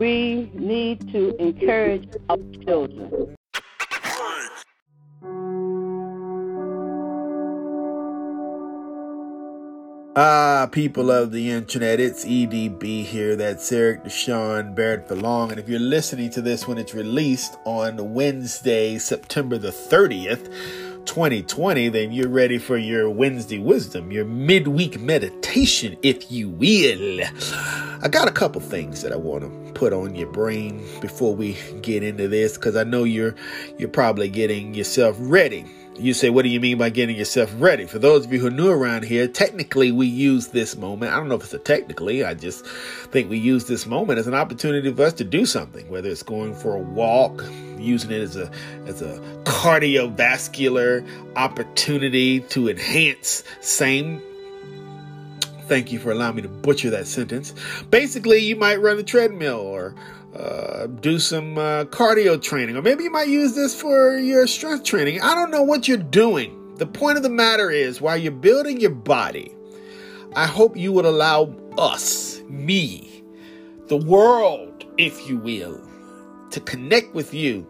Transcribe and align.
We 0.00 0.50
need 0.54 1.12
to 1.12 1.36
encourage 1.36 2.08
our 2.30 2.38
children. 2.64 3.36
Ah, 10.16 10.68
people 10.72 11.10
of 11.10 11.32
the 11.32 11.50
internet, 11.50 12.00
it's 12.00 12.24
EDB 12.24 13.04
here. 13.04 13.36
That's 13.36 13.70
Erik 13.70 14.04
DeSean 14.04 14.74
Barrett 14.74 15.06
for 15.06 15.16
long. 15.16 15.50
And 15.50 15.60
if 15.60 15.68
you're 15.68 15.78
listening 15.78 16.30
to 16.30 16.40
this 16.40 16.66
when 16.66 16.78
it's 16.78 16.94
released 16.94 17.58
on 17.66 18.14
Wednesday, 18.14 18.96
September 18.96 19.58
the 19.58 19.68
30th, 19.68 20.50
2020, 21.10 21.88
then 21.88 22.12
you're 22.12 22.28
ready 22.28 22.56
for 22.56 22.76
your 22.76 23.10
Wednesday 23.10 23.58
wisdom, 23.58 24.12
your 24.12 24.24
midweek 24.24 25.00
meditation, 25.00 25.96
if 26.04 26.30
you 26.30 26.48
will. 26.48 27.20
I 28.00 28.06
got 28.08 28.28
a 28.28 28.30
couple 28.30 28.60
things 28.60 29.02
that 29.02 29.12
I 29.12 29.16
want 29.16 29.42
to 29.42 29.72
put 29.72 29.92
on 29.92 30.14
your 30.14 30.30
brain 30.30 30.86
before 31.00 31.34
we 31.34 31.58
get 31.82 32.04
into 32.04 32.28
this, 32.28 32.54
because 32.56 32.76
I 32.76 32.84
know 32.84 33.02
you're 33.02 33.34
you're 33.76 33.88
probably 33.88 34.28
getting 34.28 34.72
yourself 34.72 35.16
ready 35.18 35.64
you 36.00 36.14
say, 36.14 36.30
what 36.30 36.42
do 36.42 36.48
you 36.48 36.60
mean 36.60 36.78
by 36.78 36.90
getting 36.90 37.16
yourself 37.16 37.52
ready? 37.58 37.86
For 37.86 37.98
those 37.98 38.24
of 38.24 38.32
you 38.32 38.40
who 38.40 38.46
are 38.46 38.50
new 38.50 38.70
around 38.70 39.04
here, 39.04 39.28
technically 39.28 39.92
we 39.92 40.06
use 40.06 40.48
this 40.48 40.76
moment. 40.76 41.12
I 41.12 41.16
don't 41.16 41.28
know 41.28 41.34
if 41.34 41.44
it's 41.44 41.54
a 41.54 41.58
technically, 41.58 42.24
I 42.24 42.34
just 42.34 42.66
think 42.66 43.28
we 43.30 43.38
use 43.38 43.66
this 43.66 43.86
moment 43.86 44.18
as 44.18 44.26
an 44.26 44.34
opportunity 44.34 44.92
for 44.92 45.02
us 45.04 45.12
to 45.14 45.24
do 45.24 45.44
something, 45.44 45.88
whether 45.88 46.08
it's 46.08 46.22
going 46.22 46.54
for 46.54 46.74
a 46.74 46.80
walk, 46.80 47.44
using 47.78 48.10
it 48.10 48.20
as 48.20 48.36
a 48.36 48.50
as 48.86 49.02
a 49.02 49.18
cardiovascular 49.44 51.06
opportunity 51.36 52.40
to 52.40 52.68
enhance 52.68 53.42
same 53.60 54.22
thank 55.70 55.92
you 55.92 56.00
for 56.00 56.10
allowing 56.10 56.34
me 56.34 56.42
to 56.42 56.48
butcher 56.48 56.90
that 56.90 57.06
sentence. 57.06 57.54
Basically, 57.90 58.38
you 58.38 58.56
might 58.56 58.82
run 58.82 58.96
the 58.96 59.04
treadmill 59.04 59.60
or 59.60 59.94
uh, 60.34 60.88
do 60.88 61.20
some 61.20 61.56
uh, 61.56 61.84
cardio 61.84 62.42
training, 62.42 62.76
or 62.76 62.82
maybe 62.82 63.04
you 63.04 63.10
might 63.10 63.28
use 63.28 63.54
this 63.54 63.80
for 63.80 64.18
your 64.18 64.48
strength 64.48 64.82
training. 64.82 65.20
I 65.22 65.32
don't 65.36 65.52
know 65.52 65.62
what 65.62 65.86
you're 65.86 65.96
doing. 65.96 66.74
The 66.74 66.86
point 66.86 67.18
of 67.18 67.22
the 67.22 67.30
matter 67.30 67.70
is, 67.70 68.00
while 68.00 68.16
you're 68.16 68.32
building 68.32 68.80
your 68.80 68.90
body, 68.90 69.54
I 70.34 70.48
hope 70.48 70.76
you 70.76 70.90
would 70.90 71.04
allow 71.04 71.54
us, 71.78 72.42
me, 72.48 73.22
the 73.86 73.96
world, 73.96 74.84
if 74.98 75.28
you 75.28 75.36
will, 75.36 75.80
to 76.50 76.58
connect 76.58 77.14
with 77.14 77.32
you, 77.32 77.64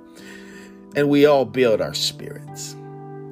and 0.97 1.11
we 1.11 1.27
all 1.27 1.45
build 1.45 1.83
our 1.83 1.93
spirits. 1.93 2.77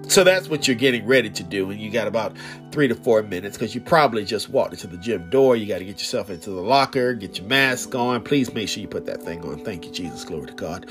So 0.08 0.24
that's 0.24 0.48
what 0.48 0.66
you're 0.66 0.76
getting 0.76 1.06
ready 1.06 1.28
to 1.28 1.42
do. 1.42 1.70
And 1.70 1.78
you 1.78 1.90
got 1.90 2.06
about 2.06 2.34
three 2.72 2.88
to 2.88 2.94
four 2.94 3.22
minutes 3.22 3.58
because 3.58 3.74
you 3.74 3.80
probably 3.82 4.24
just 4.24 4.48
walked 4.48 4.72
into 4.72 4.86
the 4.86 4.96
gym 4.96 5.28
door. 5.28 5.54
You 5.54 5.66
got 5.66 5.78
to 5.78 5.84
get 5.84 5.98
yourself 5.98 6.30
into 6.30 6.50
the 6.50 6.62
locker, 6.62 7.12
get 7.12 7.38
your 7.38 7.46
mask 7.46 7.94
on. 7.94 8.22
Please 8.22 8.52
make 8.54 8.70
sure 8.70 8.80
you 8.80 8.88
put 8.88 9.04
that 9.04 9.22
thing 9.22 9.44
on. 9.44 9.62
Thank 9.64 9.84
you, 9.84 9.92
Jesus. 9.92 10.24
Glory 10.24 10.46
to 10.46 10.54
God. 10.54 10.88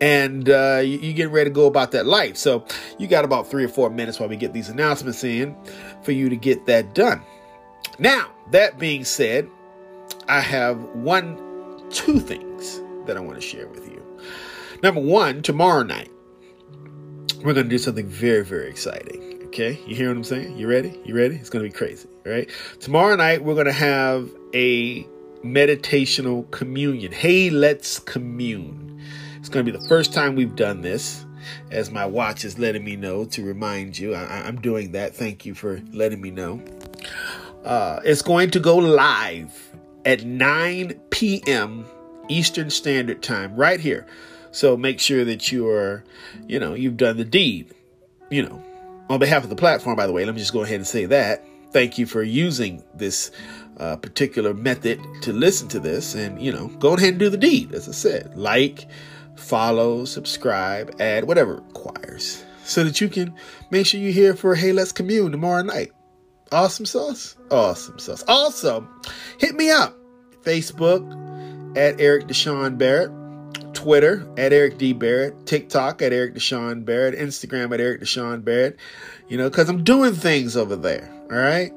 And 0.00 0.50
uh, 0.50 0.80
you, 0.82 0.98
you 0.98 1.12
getting 1.12 1.32
ready 1.32 1.50
to 1.50 1.54
go 1.54 1.66
about 1.66 1.92
that 1.92 2.06
life. 2.06 2.36
So 2.36 2.66
you 2.98 3.06
got 3.06 3.24
about 3.24 3.48
three 3.48 3.64
or 3.64 3.68
four 3.68 3.90
minutes 3.90 4.18
while 4.18 4.28
we 4.28 4.36
get 4.36 4.52
these 4.52 4.68
announcements 4.68 5.22
in 5.22 5.56
for 6.02 6.10
you 6.10 6.28
to 6.28 6.36
get 6.36 6.66
that 6.66 6.94
done. 6.94 7.22
Now, 8.00 8.30
that 8.50 8.78
being 8.78 9.04
said, 9.04 9.48
I 10.28 10.40
have 10.40 10.82
one, 10.94 11.36
two 11.90 12.18
things 12.18 12.80
that 13.06 13.16
I 13.16 13.20
want 13.20 13.36
to 13.36 13.40
share 13.40 13.68
with 13.68 13.86
you. 13.88 14.04
Number 14.82 15.00
one, 15.00 15.42
tomorrow 15.42 15.82
night, 15.82 16.10
we're 17.44 17.54
going 17.54 17.66
to 17.66 17.70
do 17.70 17.78
something 17.78 18.06
very, 18.06 18.44
very 18.44 18.68
exciting. 18.68 19.42
Okay, 19.46 19.78
you 19.86 19.94
hear 19.94 20.08
what 20.08 20.16
I'm 20.16 20.24
saying? 20.24 20.58
You 20.58 20.68
ready? 20.68 20.98
You 21.04 21.14
ready? 21.14 21.36
It's 21.36 21.50
going 21.50 21.64
to 21.64 21.70
be 21.70 21.76
crazy. 21.76 22.08
right? 22.24 22.50
Tomorrow 22.80 23.16
night, 23.16 23.44
we're 23.44 23.54
going 23.54 23.66
to 23.66 23.72
have 23.72 24.28
a 24.54 25.04
meditational 25.44 26.50
communion. 26.50 27.12
Hey, 27.12 27.48
let's 27.48 28.00
commune. 28.00 29.00
It's 29.36 29.48
going 29.48 29.64
to 29.64 29.72
be 29.72 29.78
the 29.78 29.88
first 29.88 30.12
time 30.12 30.34
we've 30.34 30.56
done 30.56 30.82
this, 30.82 31.24
as 31.70 31.90
my 31.90 32.04
watch 32.04 32.44
is 32.44 32.58
letting 32.58 32.84
me 32.84 32.96
know 32.96 33.24
to 33.26 33.44
remind 33.44 33.96
you. 33.98 34.14
I, 34.14 34.46
am 34.46 34.60
doing 34.60 34.92
that. 34.92 35.14
Thank 35.14 35.46
you 35.46 35.54
for 35.54 35.80
letting 35.92 36.20
me 36.20 36.30
know. 36.30 36.62
Uh, 37.64 38.00
it's 38.04 38.22
going 38.22 38.50
to 38.50 38.60
go 38.60 38.76
live 38.76 39.76
at 40.04 40.24
9 40.24 41.00
p.m. 41.10 41.86
Eastern 42.28 42.68
Standard 42.68 43.22
Time, 43.22 43.54
right 43.56 43.80
here 43.80 44.06
so 44.58 44.76
make 44.76 44.98
sure 44.98 45.24
that 45.24 45.52
you 45.52 45.68
are, 45.68 46.02
you 46.48 46.58
know, 46.58 46.74
you've 46.74 46.96
done 46.96 47.16
the 47.16 47.24
deed. 47.24 47.72
You 48.28 48.42
know, 48.42 48.60
on 49.08 49.20
behalf 49.20 49.44
of 49.44 49.50
the 49.50 49.56
platform, 49.56 49.94
by 49.94 50.08
the 50.08 50.12
way, 50.12 50.24
let 50.24 50.34
me 50.34 50.40
just 50.40 50.52
go 50.52 50.62
ahead 50.62 50.74
and 50.74 50.86
say 50.86 51.06
that. 51.06 51.44
Thank 51.70 51.96
you 51.96 52.06
for 52.06 52.24
using 52.24 52.82
this 52.92 53.30
uh, 53.76 53.94
particular 53.98 54.54
method 54.54 55.00
to 55.22 55.32
listen 55.32 55.68
to 55.68 55.78
this. 55.78 56.16
And, 56.16 56.42
you 56.42 56.50
know, 56.52 56.66
go 56.66 56.94
ahead 56.94 57.10
and 57.10 57.18
do 57.20 57.30
the 57.30 57.36
deed, 57.36 57.72
as 57.72 57.88
I 57.88 57.92
said. 57.92 58.36
Like, 58.36 58.88
follow, 59.36 60.04
subscribe, 60.04 60.96
add, 60.98 61.22
whatever 61.22 61.58
it 61.58 61.62
requires. 61.68 62.44
So 62.64 62.82
that 62.82 63.00
you 63.00 63.08
can 63.08 63.34
make 63.70 63.86
sure 63.86 64.00
you're 64.00 64.10
here 64.10 64.34
for 64.34 64.56
Hey 64.56 64.72
Let's 64.72 64.90
Commune 64.90 65.30
tomorrow 65.30 65.62
night. 65.62 65.92
Awesome 66.50 66.84
sauce? 66.84 67.36
Awesome 67.52 68.00
sauce. 68.00 68.24
Also, 68.26 68.88
hit 69.38 69.54
me 69.54 69.70
up. 69.70 69.96
Facebook 70.42 71.76
at 71.76 72.00
Erik 72.00 72.26
DeSean 72.26 72.76
Barrett. 72.76 73.12
Twitter 73.78 74.28
at 74.36 74.52
Erik 74.52 74.76
D. 74.76 74.92
Barrett, 74.92 75.46
TikTok 75.46 76.02
at 76.02 76.12
Erik 76.12 76.34
DeSean 76.34 76.84
Barrett, 76.84 77.16
Instagram 77.16 77.72
at 77.72 77.80
Erik 77.80 78.00
DeSean 78.00 78.44
Barrett, 78.44 78.76
you 79.28 79.38
know, 79.38 79.48
because 79.48 79.68
I'm 79.68 79.84
doing 79.84 80.14
things 80.14 80.56
over 80.56 80.74
there. 80.74 81.08
All 81.30 81.38
right. 81.38 81.72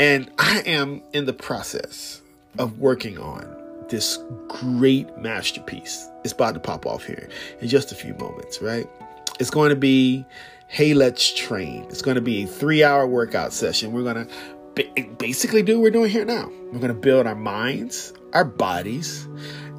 And 0.00 0.28
I 0.40 0.62
am 0.66 1.00
in 1.12 1.26
the 1.26 1.32
process 1.32 2.22
of 2.58 2.80
working 2.80 3.18
on 3.18 3.46
this 3.88 4.18
great 4.48 5.16
masterpiece. 5.16 6.08
It's 6.24 6.32
about 6.32 6.54
to 6.54 6.60
pop 6.60 6.86
off 6.86 7.04
here 7.04 7.28
in 7.60 7.68
just 7.68 7.92
a 7.92 7.94
few 7.94 8.14
moments, 8.14 8.60
right? 8.60 8.90
It's 9.38 9.50
going 9.50 9.70
to 9.70 9.76
be 9.76 10.26
Hey, 10.66 10.92
Let's 10.92 11.32
Train. 11.32 11.84
It's 11.84 12.02
going 12.02 12.16
to 12.16 12.20
be 12.20 12.42
a 12.42 12.46
three 12.48 12.82
hour 12.82 13.06
workout 13.06 13.52
session. 13.52 13.92
We're 13.92 14.02
going 14.02 14.26
to 14.26 15.04
basically 15.18 15.62
do 15.62 15.76
what 15.76 15.82
we're 15.84 15.90
doing 15.92 16.10
here 16.10 16.24
now. 16.24 16.50
We're 16.72 16.80
going 16.80 16.88
to 16.88 16.94
build 16.94 17.28
our 17.28 17.36
minds, 17.36 18.12
our 18.32 18.44
bodies, 18.44 19.28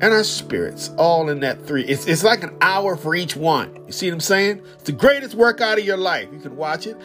and 0.02 0.14
our 0.14 0.24
spirits 0.24 0.92
all 0.98 1.30
in 1.30 1.42
that 1.42 1.66
three. 1.66 1.84
It's, 1.84 2.08
it's 2.08 2.24
like 2.24 2.44
an 2.44 2.56
hour 2.62 2.96
for 2.96 3.16
each 3.16 3.36
one. 3.36 3.76
You 3.86 3.92
see 3.92 4.10
what 4.10 4.16
I'm 4.16 4.20
saying? 4.22 4.62
It's 4.76 4.84
the 4.84 4.92
greatest 4.92 5.36
workout 5.36 5.78
of 5.78 5.86
your 5.86 5.98
life. 5.98 6.30
You 6.32 6.40
can 6.40 6.56
watch 6.56 6.88
it 6.88 6.98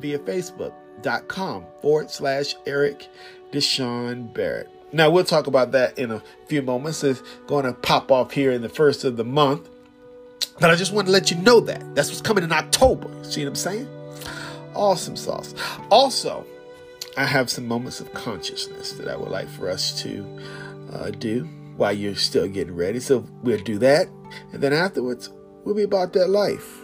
via 0.00 0.18
facebook.com 0.18 1.66
forward 1.82 2.10
slash 2.10 2.54
Erik 2.66 3.08
DeSean 3.52 4.32
Barrett. 4.32 4.68
Now, 4.90 5.10
we'll 5.10 5.24
talk 5.24 5.46
about 5.46 5.72
that 5.72 5.98
in 5.98 6.10
a 6.10 6.22
few 6.46 6.62
moments. 6.62 7.04
It's 7.04 7.22
going 7.46 7.66
to 7.66 7.74
pop 7.74 8.10
off 8.10 8.32
here 8.32 8.52
in 8.52 8.62
the 8.62 8.70
first 8.70 9.04
of 9.04 9.18
the 9.18 9.24
month. 9.24 9.68
But 10.60 10.70
I 10.70 10.76
just 10.76 10.92
want 10.92 11.06
to 11.06 11.12
let 11.12 11.30
you 11.30 11.36
know 11.36 11.60
that. 11.60 11.94
That's 11.94 12.08
what's 12.08 12.22
coming 12.22 12.42
in 12.42 12.52
October. 12.52 13.08
See 13.22 13.42
what 13.42 13.50
I'm 13.50 13.54
saying? 13.54 13.88
Awesome 14.74 15.16
sauce. 15.16 15.54
Also, 15.90 16.46
I 17.18 17.26
have 17.26 17.50
some 17.50 17.68
moments 17.68 18.00
of 18.00 18.12
consciousness 18.14 18.92
that 18.92 19.08
I 19.08 19.16
would 19.16 19.28
like 19.28 19.48
for 19.48 19.68
us 19.68 20.00
to 20.02 20.40
uh, 20.92 21.10
do 21.10 21.48
while 21.78 21.92
you're 21.92 22.16
still 22.16 22.48
getting 22.48 22.74
ready. 22.74 23.00
So 23.00 23.24
we'll 23.42 23.62
do 23.62 23.78
that. 23.78 24.08
And 24.52 24.60
then 24.60 24.72
afterwards, 24.72 25.30
we'll 25.64 25.76
be 25.76 25.84
about 25.84 26.12
that 26.12 26.28
life. 26.28 26.80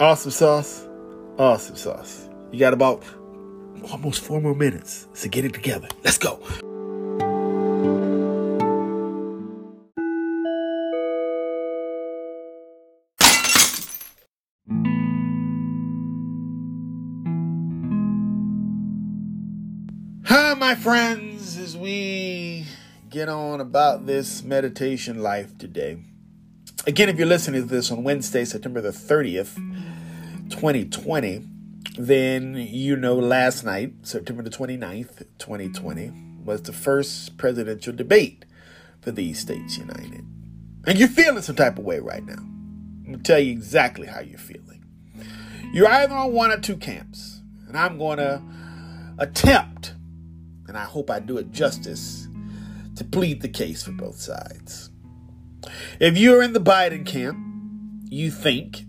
Awesome 0.00 0.30
sauce. 0.30 0.88
Awesome 1.38 1.76
sauce. 1.76 2.28
You 2.52 2.58
got 2.58 2.72
about 2.72 3.04
almost 3.90 4.20
four 4.20 4.40
more 4.40 4.54
minutes. 4.54 5.08
So 5.12 5.28
get 5.28 5.44
it 5.44 5.52
together. 5.52 5.88
Let's 6.04 6.18
go. 6.18 6.40
Hi, 20.24 20.54
my 20.54 20.74
friends, 20.74 21.56
as 21.58 21.76
we 21.76 22.66
get 23.10 23.28
on 23.28 23.60
about 23.60 24.04
this 24.06 24.42
meditation 24.42 25.22
life 25.22 25.56
today. 25.56 25.96
Again, 26.86 27.08
if 27.08 27.16
you're 27.16 27.26
listening 27.26 27.62
to 27.62 27.68
this 27.68 27.90
on 27.90 28.04
Wednesday, 28.04 28.44
September 28.44 28.82
the 28.82 28.90
30th, 28.90 29.54
2020, 30.50 31.42
then 31.98 32.54
you 32.54 32.96
know 32.96 33.14
last 33.14 33.64
night, 33.64 33.92
September 34.02 34.42
the 34.42 34.50
29th, 34.50 35.24
2020, 35.38 36.12
was 36.44 36.62
the 36.62 36.72
first 36.72 37.38
presidential 37.38 37.94
debate 37.94 38.44
for 39.00 39.10
these 39.10 39.38
states 39.38 39.78
united. 39.78 40.24
And 40.86 40.98
you're 40.98 41.08
feeling 41.08 41.42
some 41.42 41.56
type 41.56 41.78
of 41.78 41.84
way 41.84 42.00
right 42.00 42.24
now. 42.24 42.34
I'm 42.34 43.04
going 43.04 43.16
to 43.18 43.22
tell 43.22 43.38
you 43.38 43.52
exactly 43.52 44.06
how 44.06 44.20
you're 44.20 44.38
feeling. 44.38 44.84
You're 45.72 45.88
either 45.88 46.14
on 46.14 46.32
one 46.32 46.50
or 46.50 46.58
two 46.58 46.76
camps, 46.76 47.40
and 47.66 47.76
I'm 47.76 47.96
going 47.96 48.18
to 48.18 48.42
attempt, 49.18 49.94
and 50.66 50.76
I 50.76 50.84
hope 50.84 51.10
I 51.10 51.20
do 51.20 51.38
it 51.38 51.52
justice, 51.52 52.27
to 52.98 53.04
plead 53.04 53.42
the 53.42 53.48
case 53.48 53.82
for 53.82 53.92
both 53.92 54.20
sides. 54.20 54.90
If 55.98 56.16
you're 56.16 56.42
in 56.42 56.52
the 56.52 56.60
Biden 56.60 57.04
camp, 57.06 57.38
you 58.04 58.30
think 58.30 58.84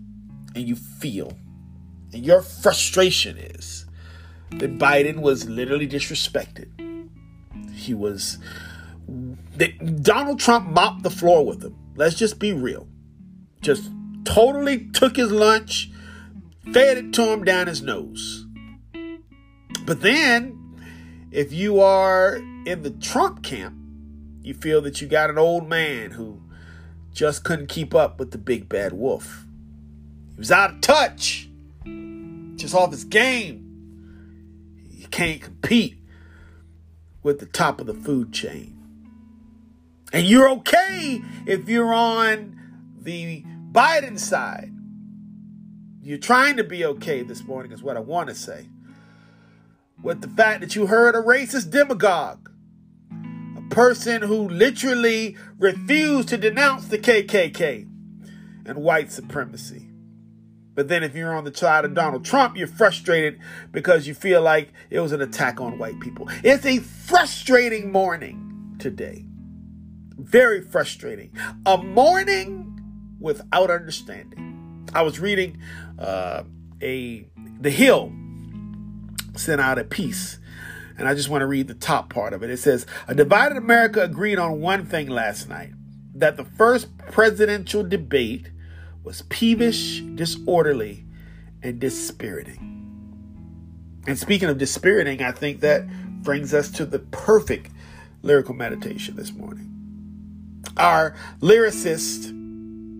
and 0.54 0.68
you 0.68 0.76
feel, 0.76 1.38
and 2.12 2.24
your 2.24 2.42
frustration 2.42 3.36
is 3.38 3.86
that 4.58 4.78
Biden 4.78 5.20
was 5.20 5.48
literally 5.48 5.88
disrespected. 5.88 6.68
He 7.72 7.94
was 7.94 8.38
That 9.56 10.02
Donald 10.02 10.38
Trump 10.38 10.68
mopped 10.70 11.02
the 11.02 11.10
floor 11.10 11.44
with 11.44 11.64
him. 11.64 11.76
Let's 11.96 12.14
just 12.14 12.38
be 12.38 12.52
real. 12.52 12.86
Just 13.60 13.90
totally 14.24 14.86
took 14.90 15.16
his 15.16 15.32
lunch, 15.32 15.90
fed 16.72 16.98
it 16.98 17.12
to 17.14 17.32
him 17.32 17.44
down 17.44 17.66
his 17.66 17.82
nose. 17.82 18.46
But 19.84 20.02
then, 20.02 20.56
if 21.32 21.52
you 21.52 21.80
are 21.80 22.36
in 22.66 22.82
the 22.82 22.90
Trump 22.90 23.42
camp, 23.42 23.79
you 24.50 24.54
feel 24.54 24.82
that 24.82 25.00
you 25.00 25.06
got 25.06 25.30
an 25.30 25.38
old 25.38 25.68
man 25.68 26.10
who 26.10 26.42
just 27.12 27.44
couldn't 27.44 27.68
keep 27.68 27.94
up 27.94 28.18
with 28.18 28.32
the 28.32 28.38
big 28.38 28.68
bad 28.68 28.92
wolf. 28.92 29.44
He 30.34 30.38
was 30.38 30.50
out 30.50 30.74
of 30.74 30.80
touch, 30.80 31.48
just 32.56 32.74
off 32.74 32.90
his 32.90 33.04
game. 33.04 33.66
He 34.90 35.06
can't 35.06 35.40
compete 35.40 35.98
with 37.22 37.38
the 37.38 37.46
top 37.46 37.80
of 37.80 37.86
the 37.86 37.94
food 37.94 38.32
chain. 38.32 38.76
And 40.12 40.26
you're 40.26 40.50
okay 40.50 41.22
if 41.46 41.68
you're 41.68 41.94
on 41.94 42.58
the 43.00 43.44
Biden 43.70 44.18
side. 44.18 44.72
You're 46.02 46.18
trying 46.18 46.56
to 46.56 46.64
be 46.64 46.84
okay 46.84 47.22
this 47.22 47.44
morning, 47.44 47.70
is 47.70 47.84
what 47.84 47.96
I 47.96 48.00
want 48.00 48.30
to 48.30 48.34
say. 48.34 48.68
With 50.02 50.22
the 50.22 50.28
fact 50.28 50.60
that 50.62 50.74
you 50.74 50.86
heard 50.86 51.14
a 51.14 51.22
racist 51.22 51.70
demagogue, 51.70 52.49
person 53.70 54.22
who 54.22 54.48
literally 54.48 55.36
refused 55.58 56.28
to 56.28 56.36
denounce 56.36 56.88
the 56.88 56.98
KKK 56.98 57.86
and 58.66 58.78
white 58.78 59.10
supremacy. 59.10 59.86
But 60.74 60.88
then 60.88 61.02
if 61.02 61.14
you're 61.14 61.34
on 61.34 61.44
the 61.44 61.54
side 61.54 61.84
of 61.84 61.94
Donald 61.94 62.24
Trump, 62.24 62.56
you're 62.56 62.66
frustrated 62.66 63.38
because 63.72 64.06
you 64.06 64.14
feel 64.14 64.40
like 64.40 64.72
it 64.88 65.00
was 65.00 65.12
an 65.12 65.20
attack 65.20 65.60
on 65.60 65.78
white 65.78 65.98
people. 66.00 66.28
It's 66.42 66.64
a 66.64 66.78
frustrating 66.78 67.90
morning 67.92 68.76
today. 68.78 69.24
Very 70.16 70.60
frustrating. 70.60 71.32
A 71.66 71.76
morning 71.78 72.66
without 73.18 73.70
understanding. 73.70 74.86
I 74.94 75.02
was 75.02 75.20
reading 75.20 75.58
uh, 75.98 76.44
a 76.80 77.26
The 77.60 77.70
Hill 77.70 78.12
sent 79.36 79.60
out 79.60 79.78
a 79.78 79.84
piece, 79.84 80.38
and 81.00 81.08
I 81.08 81.14
just 81.14 81.28
want 81.28 81.42
to 81.42 81.46
read 81.46 81.66
the 81.66 81.74
top 81.74 82.10
part 82.10 82.32
of 82.32 82.42
it. 82.44 82.50
It 82.50 82.58
says, 82.58 82.86
"A 83.08 83.14
divided 83.14 83.56
America 83.56 84.02
agreed 84.02 84.38
on 84.38 84.60
one 84.60 84.84
thing 84.84 85.08
last 85.08 85.48
night: 85.48 85.72
that 86.14 86.36
the 86.36 86.44
first 86.44 86.96
presidential 87.10 87.82
debate 87.82 88.50
was 89.02 89.22
peevish, 89.22 90.02
disorderly, 90.14 91.06
and 91.62 91.80
dispiriting." 91.80 92.76
And 94.06 94.18
speaking 94.18 94.48
of 94.48 94.58
dispiriting, 94.58 95.22
I 95.22 95.32
think 95.32 95.60
that 95.60 95.88
brings 96.22 96.54
us 96.54 96.70
to 96.72 96.84
the 96.84 96.98
perfect 96.98 97.70
lyrical 98.22 98.54
meditation 98.54 99.16
this 99.16 99.32
morning. 99.32 99.68
Our 100.76 101.14
lyricist 101.40 102.36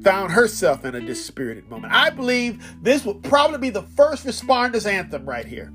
found 0.02 0.32
herself 0.32 0.84
in 0.86 0.94
a 0.94 1.00
dispirited 1.00 1.68
moment. 1.68 1.92
I 1.92 2.08
believe 2.08 2.64
this 2.82 3.04
would 3.04 3.22
probably 3.22 3.58
be 3.58 3.68
the 3.68 3.82
first 3.82 4.24
responders 4.24 4.90
anthem 4.90 5.28
right 5.28 5.44
here. 5.44 5.70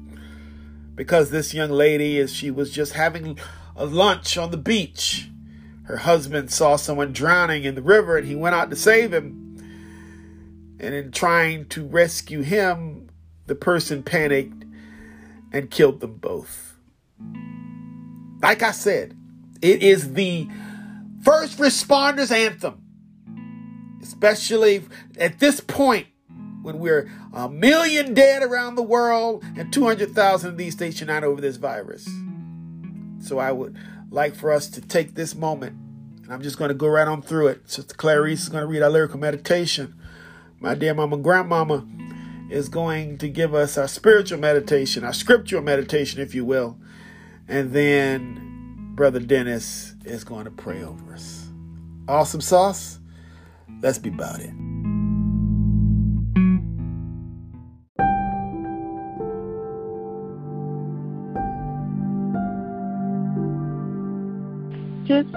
Because 0.96 1.30
this 1.30 1.54
young 1.54 1.72
lady, 1.72 2.18
as 2.20 2.34
she 2.34 2.50
was 2.50 2.72
just 2.72 2.94
having 2.94 3.38
a 3.76 3.86
lunch 3.86 4.38
on 4.38 4.52
the 4.52 4.58
beach, 4.58 5.30
her 5.84 5.98
husband 5.98 6.52
saw 6.52 6.78
someone 6.78 7.12
drowning 7.12 7.64
in 7.64 7.76
the 7.76 7.82
river 7.82 8.18
and 8.18 8.28
he 8.28 8.36
went 8.36 8.56
out 8.56 8.70
to 8.70 8.76
save 8.76 9.14
him. 9.14 9.42
And 10.80 10.96
in 10.96 11.12
trying 11.12 11.68
to 11.70 11.86
rescue 11.86 12.42
him, 12.42 13.10
the 13.46 13.56
person 13.56 14.04
panicked 14.04 14.66
and 15.52 15.70
killed 15.70 16.00
them 16.00 16.16
both. 16.16 16.78
Like 18.42 18.64
I 18.64 18.72
said, 18.72 19.16
it 19.62 19.84
is 19.84 20.14
the 20.14 20.48
first 21.24 21.58
responders 21.58 22.32
anthem 22.32 22.86
especially 24.06 24.84
at 25.18 25.40
this 25.40 25.60
point 25.60 26.08
when 26.66 26.80
we're 26.80 27.08
a 27.32 27.48
million 27.48 28.16
dead 28.16 28.42
around 28.42 28.74
the 28.74 28.82
world 28.82 29.44
and 29.56 29.72
200,000 29.72 30.50
of 30.50 30.58
these 30.58 30.74
states 30.74 31.00
unite 31.00 31.24
over 31.24 31.40
this 31.40 31.58
virus. 31.58 32.10
So 33.20 33.38
I 33.38 33.52
would 33.52 33.78
like 34.10 34.34
for 34.34 34.52
us 34.52 34.68
to 34.70 34.82
take 34.82 35.14
this 35.14 35.36
moment, 35.36 35.78
and 36.24 36.34
I'm 36.34 36.42
just 36.42 36.58
going 36.58 36.70
to 36.70 36.76
go 36.76 36.88
right 36.88 37.08
on 37.08 37.22
through 37.22 37.50
it. 37.50 37.70
Sister 37.70 37.94
Clarice 37.94 38.42
is 38.42 38.50
going 38.50 38.64
to 38.64 38.68
read 38.68 38.82
our 38.82 38.90
lyrical 38.90 39.20
meditation. 39.20 39.94
My 40.60 40.74
dear 40.74 40.96
mama, 40.96 41.18
grandmama 41.18 41.86
is 42.50 42.68
going 42.68 43.20
to 43.20 43.30
give 43.30 43.54
us 43.54 43.78
our 43.78 43.88
spiritual 43.88 44.40
meditation, 44.40 45.04
our 45.04 45.14
scriptural 45.14 45.62
meditation, 45.62 46.20
if 46.20 46.34
you 46.34 46.44
will. 46.44 46.80
And 47.48 47.74
then 47.74 48.94
Brother 48.96 49.20
Dennis 49.20 49.94
is 50.04 50.24
going 50.24 50.46
to 50.46 50.52
pray 50.52 50.84
over 50.84 51.14
us. 51.14 51.48
Awesome 52.08 52.42
sauce. 52.42 53.00
Let's 53.82 54.00
be 54.00 54.10
about 54.10 54.40
it. 54.40 54.75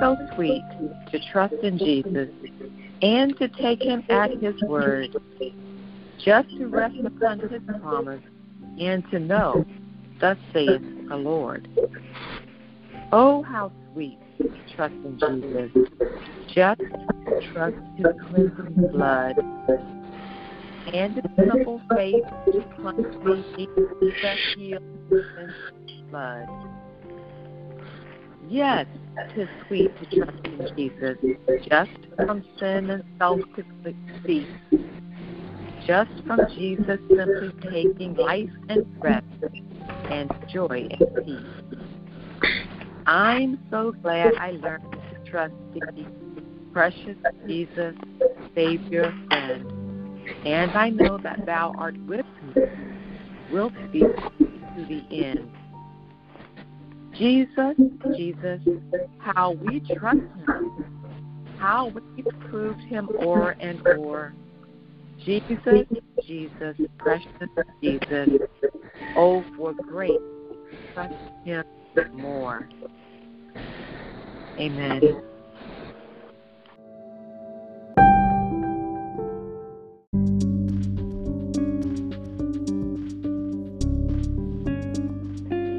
So 0.00 0.16
sweet 0.34 0.64
to 1.10 1.18
trust 1.32 1.54
in 1.62 1.78
Jesus 1.78 2.28
and 3.02 3.36
to 3.38 3.48
take 3.48 3.82
him 3.82 4.04
at 4.08 4.30
his 4.40 4.60
word, 4.62 5.16
just 6.24 6.48
to 6.50 6.66
rest 6.66 6.96
upon 7.04 7.40
his 7.40 7.62
promise 7.80 8.22
and 8.78 9.04
to 9.10 9.18
know, 9.18 9.64
thus 10.20 10.36
saith 10.52 10.82
the 11.08 11.16
Lord. 11.16 11.68
Oh, 13.12 13.42
how 13.42 13.72
sweet 13.92 14.18
to 14.38 14.50
trust 14.76 14.94
in 14.94 15.18
Jesus, 15.18 15.70
just 16.54 16.80
to 16.80 17.52
trust 17.52 17.76
his 17.96 18.06
cleansing 18.28 18.88
blood, 18.92 19.36
and 20.92 21.18
a 21.18 21.22
simple 21.36 21.80
faith 21.94 22.24
to 22.52 22.60
plunge 22.76 23.24
me 23.24 23.44
into 23.58 24.12
the 24.22 24.34
healed 24.56 24.82
blood. 26.10 26.48
Yes, 28.48 28.86
tis 29.34 29.48
sweet 29.66 29.90
to 29.98 30.16
trust 30.16 30.46
in 30.46 30.68
Jesus, 30.76 31.18
just 31.68 31.90
from 32.16 32.42
sin 32.58 32.90
and 32.90 33.04
self 33.18 33.40
to 33.56 33.94
cease. 34.26 34.46
Just 35.86 36.10
from 36.26 36.40
Jesus 36.54 36.98
simply 37.08 37.52
taking 37.70 38.14
life 38.14 38.50
and 38.68 38.86
rest 39.00 39.26
and 40.10 40.30
joy 40.52 40.88
and 40.90 41.26
peace. 41.26 42.50
I'm 43.06 43.58
so 43.70 43.92
glad 44.02 44.34
I 44.38 44.52
learned 44.52 44.92
to 44.92 45.30
trust 45.30 45.54
thee 45.74 46.06
precious 46.72 47.16
Jesus, 47.46 47.94
Savior, 48.54 49.12
friend. 49.28 49.66
And 50.46 50.70
I 50.72 50.90
know 50.90 51.18
that 51.18 51.44
thou 51.44 51.74
art 51.76 51.96
with 52.06 52.26
me, 52.54 52.62
wilt 53.50 53.72
be 53.90 54.00
to 54.00 54.86
the 54.88 55.02
end. 55.10 55.50
Jesus, 57.18 57.74
Jesus, 58.16 58.60
how 59.18 59.52
we 59.52 59.80
trust 59.80 60.18
him, 60.18 60.92
how 61.58 61.88
we 61.88 62.22
proved 62.48 62.80
him 62.82 63.08
o'er 63.20 63.56
and 63.60 63.84
o'er. 63.86 64.32
Jesus, 65.24 65.86
Jesus, 66.24 66.76
precious 66.96 67.28
Jesus, 67.82 68.28
oh, 69.16 69.44
for 69.56 69.74
grace, 69.74 70.12
trust 70.94 71.14
him 71.44 71.64
more. 72.14 72.68
Amen. 74.58 75.22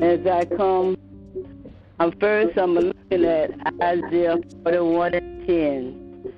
as 0.01 0.25
I 0.25 0.45
come, 0.55 0.95
I'm 2.01 2.13
first 2.13 2.57
I'm 2.57 2.75
looking 2.75 3.25
at 3.25 3.51
Isaiah 3.81 4.37
41 4.63 5.15
and 5.15 5.45
10, 5.45 6.33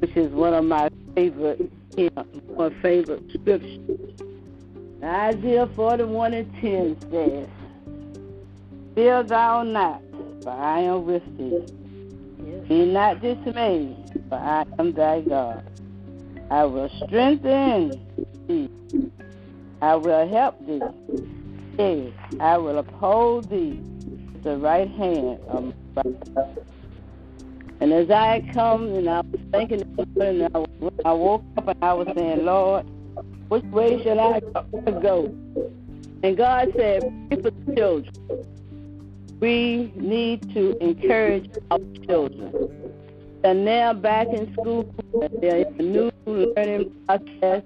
which 0.00 0.16
is 0.16 0.32
one 0.32 0.52
of 0.54 0.64
my 0.64 0.88
favorite, 1.14 1.70
my 2.56 2.70
favorite 2.82 3.22
scriptures. 3.28 3.78
Isaiah 5.04 5.68
41 5.76 6.34
and 6.34 6.52
10 6.60 6.96
says, 7.12 7.48
Fear 8.96 9.22
thou 9.22 9.62
not, 9.62 10.02
for 10.42 10.50
I 10.50 10.80
am 10.80 11.06
with 11.06 11.22
thee. 11.38 11.64
Be 12.68 12.86
not 12.86 13.22
dismayed, 13.22 13.96
for 14.28 14.34
I 14.34 14.64
am 14.80 14.94
thy 14.94 15.20
God. 15.20 15.64
I 16.50 16.64
will 16.64 16.90
strengthen 17.06 17.92
thee. 18.48 18.68
I 19.80 19.94
will 19.94 20.28
help 20.28 20.58
thee. 20.66 22.12
I 22.40 22.58
will 22.58 22.78
uphold 22.78 23.48
thee 23.48 23.80
the 24.44 24.58
right 24.58 24.88
hand 24.88 25.40
of 25.48 25.64
my 25.96 26.02
right. 26.36 26.58
And 27.80 27.92
as 27.92 28.10
I 28.10 28.48
come 28.52 28.94
and 28.94 29.08
I 29.08 29.20
was 29.20 29.40
thinking, 29.50 29.82
and 30.20 30.42
I, 31.04 31.12
woke 31.12 31.42
up 31.56 31.68
and 31.68 31.82
I 31.82 31.92
was 31.94 32.08
saying, 32.14 32.44
Lord, 32.44 32.86
which 33.48 33.64
way 33.64 34.02
shall 34.02 34.20
I 34.20 34.40
go? 35.00 35.34
And 36.22 36.36
God 36.36 36.72
said, 36.76 37.02
pray 37.28 37.42
for 37.42 37.50
the 37.50 37.74
children. 37.74 38.14
we 39.40 39.92
need 39.96 40.54
to 40.54 40.76
encourage 40.80 41.50
our 41.70 41.80
children. 42.06 42.70
They're 43.42 43.54
now 43.54 43.92
back 43.92 44.28
in 44.28 44.52
school. 44.54 44.94
They're 45.40 45.66
in 45.66 45.74
a 45.78 45.82
new 45.82 46.12
learning 46.26 46.94
process. 47.06 47.62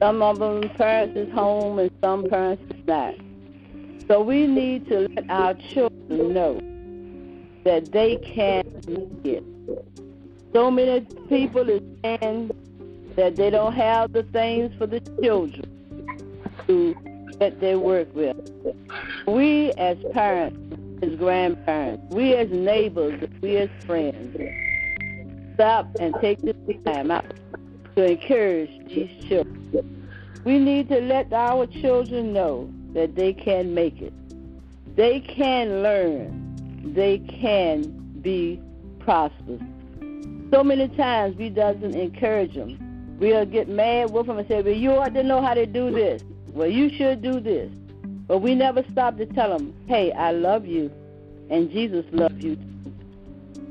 Some 0.00 0.22
of 0.22 0.38
them 0.38 0.68
parents 0.70 1.18
is 1.18 1.32
home 1.32 1.78
and 1.78 1.90
some 2.02 2.28
parents 2.28 2.62
is 2.74 2.86
not. 2.86 3.14
So 4.08 4.22
we 4.22 4.46
need 4.46 4.88
to 4.88 5.00
let 5.14 5.30
our 5.30 5.52
children 5.52 6.32
know 6.32 6.60
that 7.64 7.92
they 7.92 8.16
can 8.16 8.64
make 8.88 9.36
it. 9.36 9.44
So 10.54 10.70
many 10.70 11.02
people 11.28 11.68
is 11.68 11.82
saying 12.02 12.50
that 13.16 13.36
they 13.36 13.50
don't 13.50 13.74
have 13.74 14.14
the 14.14 14.22
things 14.22 14.74
for 14.78 14.86
the 14.86 15.00
children 15.22 16.06
to 16.66 16.96
that 17.38 17.60
they 17.60 17.76
work 17.76 18.08
with. 18.14 18.36
We 19.26 19.72
as 19.72 19.98
parents, 20.12 20.58
as 21.02 21.14
grandparents, 21.16 22.02
we 22.14 22.34
as 22.34 22.48
neighbors, 22.50 23.28
we 23.42 23.58
as 23.58 23.68
friends, 23.84 24.36
stop 25.54 25.86
and 26.00 26.14
take 26.22 26.40
the 26.40 26.54
time 26.86 27.10
out 27.10 27.26
to 27.94 28.10
encourage 28.10 28.70
these 28.88 29.28
children. 29.28 30.08
We 30.44 30.58
need 30.58 30.88
to 30.88 31.00
let 31.00 31.30
our 31.32 31.66
children 31.66 32.32
know 32.32 32.72
that 32.94 33.14
they 33.14 33.32
can 33.32 33.74
make 33.74 34.00
it. 34.00 34.12
They 34.96 35.20
can 35.20 35.82
learn. 35.82 36.92
They 36.94 37.18
can 37.18 37.82
be 38.22 38.60
prosperous. 39.00 39.62
So 40.50 40.64
many 40.64 40.88
times 40.88 41.36
we 41.36 41.50
doesn't 41.50 41.94
encourage 41.94 42.54
them. 42.54 43.16
We'll 43.20 43.44
get 43.46 43.68
mad 43.68 44.10
with 44.10 44.26
them 44.26 44.38
and 44.38 44.48
say, 44.48 44.62
well, 44.62 44.74
you 44.74 44.92
ought 44.92 45.14
to 45.14 45.22
know 45.22 45.42
how 45.42 45.54
to 45.54 45.66
do 45.66 45.90
this. 45.90 46.22
Well, 46.52 46.68
you 46.68 46.88
should 46.96 47.20
do 47.22 47.40
this. 47.40 47.70
But 48.26 48.38
we 48.38 48.54
never 48.54 48.84
stop 48.90 49.16
to 49.18 49.26
tell 49.26 49.56
them, 49.56 49.74
hey, 49.86 50.12
I 50.12 50.32
love 50.32 50.66
you, 50.66 50.90
and 51.50 51.70
Jesus 51.70 52.04
loves 52.12 52.42
you 52.42 52.56
too. 52.56 52.92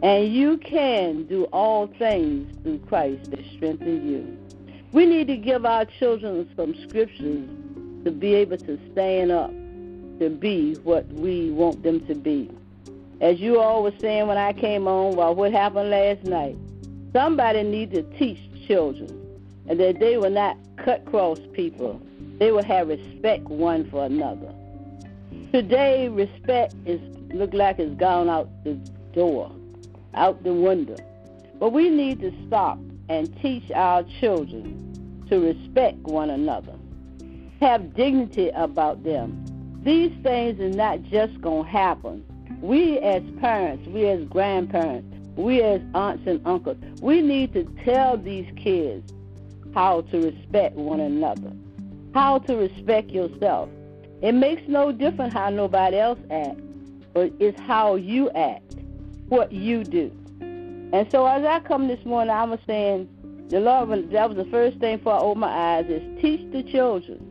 And 0.03 0.33
you 0.33 0.57
can 0.57 1.25
do 1.25 1.45
all 1.45 1.87
things 1.87 2.55
through 2.63 2.79
Christ 2.79 3.31
that 3.31 3.39
strengthens 3.55 4.03
you. 4.03 4.37
We 4.91 5.05
need 5.05 5.27
to 5.27 5.37
give 5.37 5.65
our 5.65 5.85
children 5.85 6.49
some 6.55 6.75
scriptures 6.87 7.49
to 8.07 8.11
be 8.11 8.35
able 8.35 8.57
to 8.57 8.79
stand 8.91 9.31
up 9.31 9.51
to 10.19 10.29
be 10.29 10.73
what 10.83 11.05
we 11.07 11.51
want 11.51 11.83
them 11.83 12.05
to 12.07 12.15
be. 12.15 12.49
As 13.21 13.39
you 13.39 13.59
all 13.59 13.83
were 13.83 13.93
saying 13.99 14.27
when 14.27 14.37
I 14.37 14.53
came 14.53 14.87
on, 14.87 15.15
well, 15.15 15.35
what 15.35 15.51
happened 15.51 15.89
last 15.89 16.23
night? 16.23 16.55
Somebody 17.13 17.63
needs 17.63 17.93
to 17.93 18.03
teach 18.17 18.39
children 18.67 19.09
and 19.67 19.79
that 19.79 19.99
they 19.99 20.17
will 20.17 20.29
not 20.29 20.57
cut 20.77 21.05
cross 21.05 21.39
people 21.53 22.01
they 22.39 22.51
will 22.51 22.63
have 22.63 22.87
respect 22.87 23.45
one 23.45 23.89
for 23.89 24.05
another. 24.05 24.53
Today, 25.51 26.07
respect 26.07 26.75
is 26.85 27.01
look 27.33 27.53
like 27.53 27.79
it's 27.79 27.95
gone 27.95 28.29
out 28.29 28.49
the 28.63 28.75
door, 29.13 29.51
out 30.13 30.43
the 30.43 30.53
window. 30.53 30.97
But 31.59 31.71
we 31.71 31.89
need 31.89 32.19
to 32.21 32.31
stop 32.45 32.77
and 33.09 33.35
teach 33.41 33.71
our 33.71 34.03
children 34.19 35.25
to 35.29 35.39
respect 35.39 35.97
one 35.99 36.29
another, 36.29 36.73
have 37.59 37.93
dignity 37.95 38.49
about 38.49 39.03
them. 39.03 39.43
These 39.83 40.11
things 40.23 40.59
are 40.59 40.69
not 40.69 41.03
just 41.03 41.39
going 41.41 41.65
to 41.65 41.69
happen. 41.69 42.25
We 42.61 42.99
as 42.99 43.23
parents, 43.39 43.87
we 43.87 44.07
as 44.07 44.23
grandparents, 44.25 45.15
we 45.35 45.61
as 45.61 45.81
aunts 45.93 46.27
and 46.27 46.41
uncles, 46.45 46.77
we 47.01 47.21
need 47.21 47.53
to 47.53 47.63
tell 47.85 48.17
these 48.17 48.51
kids 48.55 49.13
how 49.73 50.01
to 50.01 50.21
respect 50.21 50.75
one 50.75 50.99
another 50.99 51.51
how 52.17 52.39
to 52.39 52.55
respect 52.55 53.11
yourself. 53.11 53.69
It 54.23 54.31
makes 54.31 54.63
no 54.67 54.91
difference 54.91 55.33
how 55.33 55.51
nobody 55.51 55.99
else 55.99 56.17
acts, 56.31 56.61
but 57.13 57.31
it's 57.39 57.59
how 57.61 57.95
you 57.95 58.31
act, 58.31 58.75
what 59.29 59.51
you 59.51 59.83
do. 59.83 60.11
And 60.39 61.07
so 61.11 61.27
as 61.27 61.45
I 61.45 61.59
come 61.59 61.87
this 61.87 62.03
morning, 62.05 62.31
I 62.31 62.43
was 62.45 62.59
saying, 62.65 63.07
the 63.49 63.59
Lord, 63.59 64.09
that 64.11 64.29
was 64.29 64.35
the 64.35 64.49
first 64.49 64.79
thing 64.79 64.97
before 64.97 65.13
I 65.13 65.19
opened 65.19 65.41
my 65.41 65.75
eyes, 65.75 65.85
is 65.89 66.21
teach 66.21 66.51
the 66.51 66.63
children. 66.63 67.26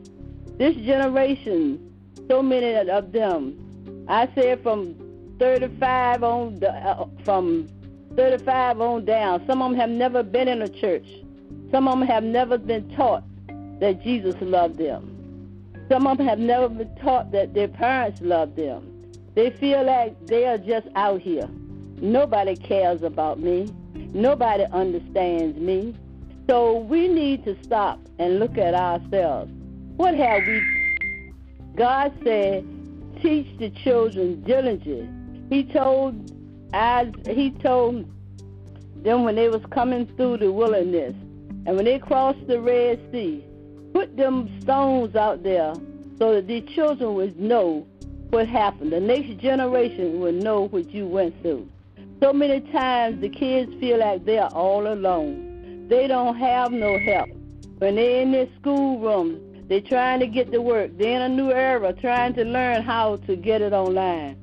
This 0.57 0.75
generation, 0.77 1.93
so 2.27 2.41
many 2.41 2.73
of 2.89 3.11
them, 3.11 4.05
I 4.07 4.27
said 4.33 4.63
from 4.63 4.95
35 5.39 6.23
on, 6.23 6.63
uh, 6.63 7.05
from 7.23 7.69
35 8.15 8.81
on 8.81 9.05
down, 9.05 9.45
some 9.45 9.61
of 9.61 9.71
them 9.71 9.79
have 9.79 9.89
never 9.91 10.23
been 10.23 10.47
in 10.47 10.63
a 10.63 10.67
church. 10.67 11.05
Some 11.69 11.87
of 11.87 11.99
them 11.99 12.07
have 12.07 12.23
never 12.23 12.57
been 12.57 12.89
taught 12.95 13.23
that 13.79 14.01
Jesus 14.03 14.35
loved 14.41 14.79
them. 14.79 15.13
Some 15.89 16.07
of 16.07 16.17
them 16.17 16.27
have 16.27 16.39
never 16.39 16.67
been 16.69 16.95
taught 16.95 17.31
that 17.33 17.53
their 17.53 17.67
parents 17.67 18.19
loved 18.21 18.55
them. 18.55 19.11
They 19.35 19.51
feel 19.51 19.85
like 19.85 20.25
they 20.25 20.47
are 20.47 20.57
just 20.57 20.87
out 20.95 21.21
here. 21.21 21.47
Nobody 22.01 22.55
cares 22.55 23.03
about 23.03 23.39
me. 23.39 23.71
Nobody 23.93 24.65
understands 24.71 25.59
me. 25.59 25.95
So 26.49 26.79
we 26.79 27.07
need 27.07 27.45
to 27.45 27.55
stop 27.63 27.99
and 28.17 28.39
look 28.39 28.57
at 28.57 28.73
ourselves. 28.73 29.51
What 29.97 30.13
have 30.13 30.45
we 30.45 31.33
God 31.75 32.13
said, 32.23 32.63
teach 33.19 33.47
the 33.57 33.71
children 33.83 34.43
diligently. 34.43 35.09
He 35.49 35.63
told 35.63 36.15
as 36.73 37.07
he 37.27 37.49
told 37.51 38.05
them 39.03 39.23
when 39.23 39.35
they 39.35 39.49
was 39.49 39.61
coming 39.71 40.05
through 40.15 40.37
the 40.37 40.51
wilderness 40.51 41.15
and 41.65 41.75
when 41.75 41.85
they 41.85 41.97
crossed 41.97 42.45
the 42.47 42.59
Red 42.59 42.99
Sea, 43.11 43.43
put 43.93 44.15
them 44.15 44.49
stones 44.61 45.15
out 45.15 45.41
there 45.41 45.73
so 46.19 46.35
that 46.35 46.47
the 46.47 46.61
children 46.61 47.15
would 47.15 47.39
know 47.39 47.85
what 48.29 48.47
happened. 48.47 48.91
The 48.91 48.99
next 48.99 49.37
generation 49.39 50.19
would 50.19 50.35
know 50.35 50.67
what 50.67 50.91
you 50.91 51.07
went 51.07 51.41
through. 51.41 51.67
So 52.21 52.33
many 52.33 52.61
times 52.71 53.21
the 53.21 53.29
kids 53.29 53.73
feel 53.79 53.99
like 53.99 54.25
they're 54.25 54.45
all 54.45 54.91
alone. 54.91 55.87
They 55.89 56.05
don't 56.07 56.35
have 56.37 56.71
no 56.71 56.99
help. 56.99 57.29
When 57.79 57.95
they're 57.95 58.21
in 58.21 58.31
their 58.31 58.47
schoolrooms, 58.59 59.46
they're 59.67 59.81
trying 59.81 60.19
to 60.21 60.27
get 60.27 60.51
to 60.51 60.61
work. 60.61 60.97
They're 60.97 61.15
in 61.15 61.21
a 61.21 61.29
new 61.29 61.51
era, 61.51 61.93
trying 61.93 62.33
to 62.35 62.43
learn 62.45 62.83
how 62.83 63.17
to 63.27 63.35
get 63.35 63.61
it 63.61 63.73
online. 63.73 64.37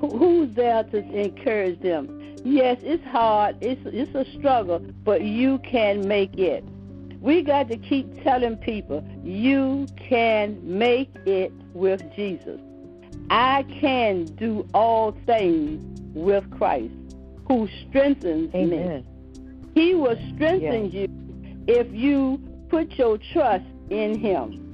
Who's 0.00 0.54
there 0.54 0.84
to 0.84 0.98
encourage 0.98 1.80
them? 1.80 2.36
Yes, 2.44 2.78
it's 2.82 3.04
hard. 3.06 3.56
It's 3.60 3.80
it's 3.86 4.14
a 4.14 4.24
struggle, 4.38 4.78
but 5.04 5.22
you 5.22 5.58
can 5.58 6.06
make 6.06 6.38
it. 6.38 6.64
We 7.20 7.42
got 7.42 7.68
to 7.68 7.76
keep 7.76 8.22
telling 8.22 8.56
people 8.58 9.04
you 9.24 9.86
can 9.96 10.60
make 10.62 11.10
it 11.26 11.52
with 11.74 12.00
Jesus. 12.14 12.60
I 13.28 13.64
can 13.80 14.26
do 14.36 14.66
all 14.72 15.16
things 15.26 16.00
with 16.14 16.48
Christ 16.56 16.94
who 17.48 17.68
strengthens 17.88 18.54
Amen. 18.54 19.04
me. 19.04 19.72
He 19.74 19.94
will 19.94 20.16
strengthen 20.34 20.90
Yes. 20.90 20.94
you 20.94 21.64
if 21.66 21.92
you 21.92 22.40
put 22.68 22.92
your 22.92 23.18
trust 23.32 23.64
in 23.90 24.18
him. 24.18 24.67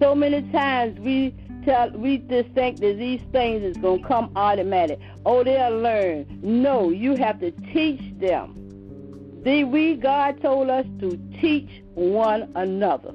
So 0.00 0.14
many 0.14 0.42
times 0.52 0.98
we 1.00 1.34
tell 1.64 1.90
we 1.90 2.18
just 2.18 2.50
think 2.50 2.80
that 2.80 2.98
these 2.98 3.20
things 3.32 3.62
is 3.62 3.76
gonna 3.78 4.02
come 4.06 4.30
automatic. 4.36 5.00
Oh, 5.24 5.42
they'll 5.42 5.78
learn. 5.78 6.26
No, 6.42 6.90
you 6.90 7.16
have 7.16 7.40
to 7.40 7.50
teach 7.72 8.02
them. 8.18 8.54
See, 9.44 9.64
we 9.64 9.94
God 9.94 10.40
told 10.42 10.68
us 10.70 10.86
to 11.00 11.16
teach 11.40 11.82
one 11.94 12.50
another. 12.54 13.14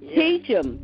Teach 0.00 0.48
them, 0.48 0.80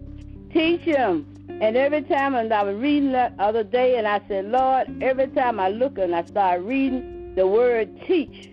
teach 0.52 0.84
them. 0.84 1.26
And 1.60 1.76
every 1.76 2.02
time, 2.02 2.34
and 2.34 2.52
I 2.52 2.62
was 2.62 2.76
reading 2.76 3.12
that 3.12 3.34
other 3.38 3.62
day, 3.62 3.96
and 3.96 4.06
I 4.06 4.20
said, 4.28 4.46
Lord, 4.46 5.02
every 5.02 5.28
time 5.28 5.60
I 5.60 5.68
look 5.68 5.98
and 5.98 6.14
I 6.14 6.24
start 6.24 6.62
reading, 6.62 7.34
the 7.34 7.46
word 7.46 8.00
teach 8.06 8.50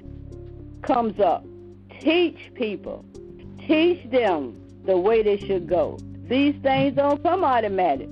comes 0.83 1.19
up. 1.19 1.45
Teach 1.99 2.51
people. 2.53 3.03
Teach 3.67 4.09
them 4.11 4.55
the 4.85 4.97
way 4.97 5.23
they 5.23 5.37
should 5.37 5.67
go. 5.67 5.97
These 6.27 6.55
things 6.61 6.95
don't 6.95 7.21
come 7.23 7.43
automatic. 7.43 8.09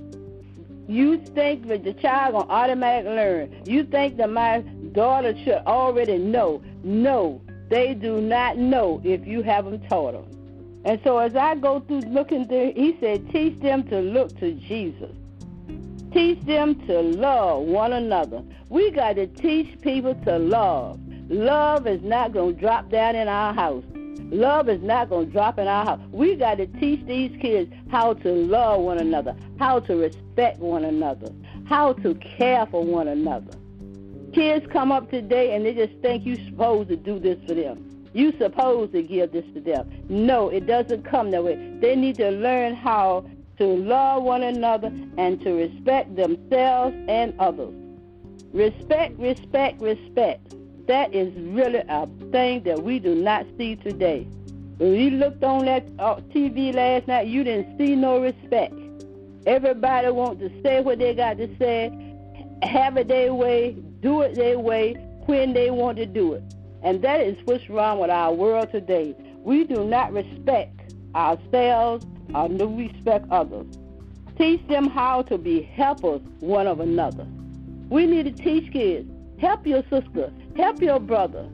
You 0.88 1.18
think 1.18 1.68
that 1.68 1.84
the 1.84 1.92
child 1.94 2.34
gonna 2.34 2.50
automatically 2.50 3.14
learn. 3.14 3.62
You 3.64 3.84
think 3.84 4.16
that 4.16 4.30
my 4.30 4.60
daughter 4.92 5.34
should 5.44 5.62
already 5.66 6.18
know. 6.18 6.62
No, 6.82 7.40
they 7.68 7.94
do 7.94 8.20
not 8.20 8.58
know 8.58 9.00
if 9.04 9.26
you 9.26 9.42
haven't 9.42 9.88
taught 9.88 10.12
them. 10.12 10.82
And 10.84 11.00
so 11.04 11.18
as 11.18 11.36
I 11.36 11.54
go 11.54 11.80
through 11.80 12.00
looking 12.00 12.46
through, 12.48 12.72
he 12.74 12.96
said, 13.00 13.30
teach 13.30 13.60
them 13.60 13.84
to 13.88 14.00
look 14.00 14.36
to 14.40 14.52
Jesus. 14.52 15.14
Teach 16.12 16.40
them 16.40 16.74
to 16.86 17.00
love 17.00 17.62
one 17.62 17.92
another. 17.92 18.42
We 18.68 18.90
got 18.90 19.14
to 19.14 19.26
teach 19.26 19.80
people 19.82 20.14
to 20.24 20.38
love. 20.38 20.98
Love 21.28 21.86
is 21.86 22.02
not 22.02 22.32
going 22.32 22.56
to 22.56 22.60
drop 22.60 22.90
down 22.90 23.14
in 23.14 23.28
our 23.28 23.54
house. 23.54 23.84
Love 24.30 24.68
is 24.68 24.80
not 24.82 25.08
going 25.08 25.26
to 25.26 25.32
drop 25.32 25.58
in 25.58 25.66
our 25.66 25.84
house. 25.84 26.00
We 26.12 26.36
got 26.36 26.56
to 26.58 26.66
teach 26.66 27.04
these 27.06 27.36
kids 27.40 27.72
how 27.90 28.14
to 28.14 28.32
love 28.32 28.80
one 28.82 28.98
another, 28.98 29.34
how 29.58 29.80
to 29.80 29.96
respect 29.96 30.58
one 30.60 30.84
another, 30.84 31.32
how 31.64 31.94
to 31.94 32.14
care 32.14 32.66
for 32.66 32.84
one 32.84 33.08
another. 33.08 33.52
Kids 34.32 34.64
come 34.70 34.92
up 34.92 35.10
today 35.10 35.54
and 35.54 35.66
they 35.66 35.74
just 35.74 35.94
think 36.00 36.24
you're 36.24 36.36
supposed 36.46 36.88
to 36.90 36.96
do 36.96 37.18
this 37.18 37.38
for 37.48 37.54
them. 37.54 37.84
You're 38.12 38.36
supposed 38.38 38.92
to 38.92 39.02
give 39.02 39.32
this 39.32 39.44
to 39.54 39.60
them. 39.60 39.90
No, 40.08 40.48
it 40.48 40.66
doesn't 40.66 41.04
come 41.04 41.32
that 41.32 41.42
way. 41.42 41.76
They 41.80 41.96
need 41.96 42.16
to 42.16 42.30
learn 42.30 42.74
how 42.74 43.28
to 43.58 43.66
love 43.66 44.22
one 44.22 44.42
another 44.42 44.92
and 45.18 45.40
to 45.42 45.52
respect 45.52 46.14
themselves 46.14 46.96
and 47.08 47.34
others. 47.40 47.74
Respect, 48.52 49.18
respect, 49.18 49.80
respect. 49.80 50.54
That 50.86 51.14
is 51.14 51.32
really 51.36 51.82
a 51.88 52.06
thing 52.32 52.62
that 52.64 52.82
we 52.82 52.98
do 52.98 53.14
not 53.14 53.46
see 53.56 53.76
today. 53.76 54.26
When 54.78 54.94
you 54.94 55.10
looked 55.10 55.44
on 55.44 55.66
that 55.66 55.86
uh, 55.98 56.16
TV 56.34 56.74
last 56.74 57.06
night, 57.06 57.26
you 57.26 57.44
didn't 57.44 57.76
see 57.78 57.94
no 57.94 58.20
respect. 58.20 58.74
Everybody 59.46 60.10
wants 60.10 60.40
to 60.40 60.62
say 60.62 60.80
what 60.80 60.98
they 60.98 61.14
got 61.14 61.38
to 61.38 61.48
say, 61.58 61.90
have 62.62 62.96
it 62.96 63.08
their 63.08 63.34
way, 63.34 63.76
do 64.00 64.22
it 64.22 64.34
their 64.34 64.58
way, 64.58 64.94
when 65.26 65.52
they 65.52 65.70
want 65.70 65.96
to 65.98 66.06
do 66.06 66.32
it. 66.34 66.42
And 66.82 67.02
that 67.02 67.20
is 67.20 67.36
what's 67.44 67.68
wrong 67.68 67.98
with 67.98 68.10
our 68.10 68.32
world 68.32 68.70
today. 68.72 69.14
We 69.44 69.64
do 69.64 69.84
not 69.84 70.12
respect 70.12 70.94
ourselves 71.14 72.06
or 72.34 72.48
do 72.48 72.68
respect 72.68 73.30
others. 73.30 73.66
Teach 74.38 74.66
them 74.68 74.88
how 74.88 75.22
to 75.22 75.36
be 75.36 75.62
helpers 75.62 76.22
one 76.40 76.66
of 76.66 76.80
another. 76.80 77.26
We 77.90 78.06
need 78.06 78.24
to 78.24 78.42
teach 78.42 78.72
kids. 78.72 79.10
Help 79.38 79.66
your 79.66 79.82
sister. 79.90 80.32
Help 80.56 80.80
your 80.80 81.00
brother. 81.00 81.48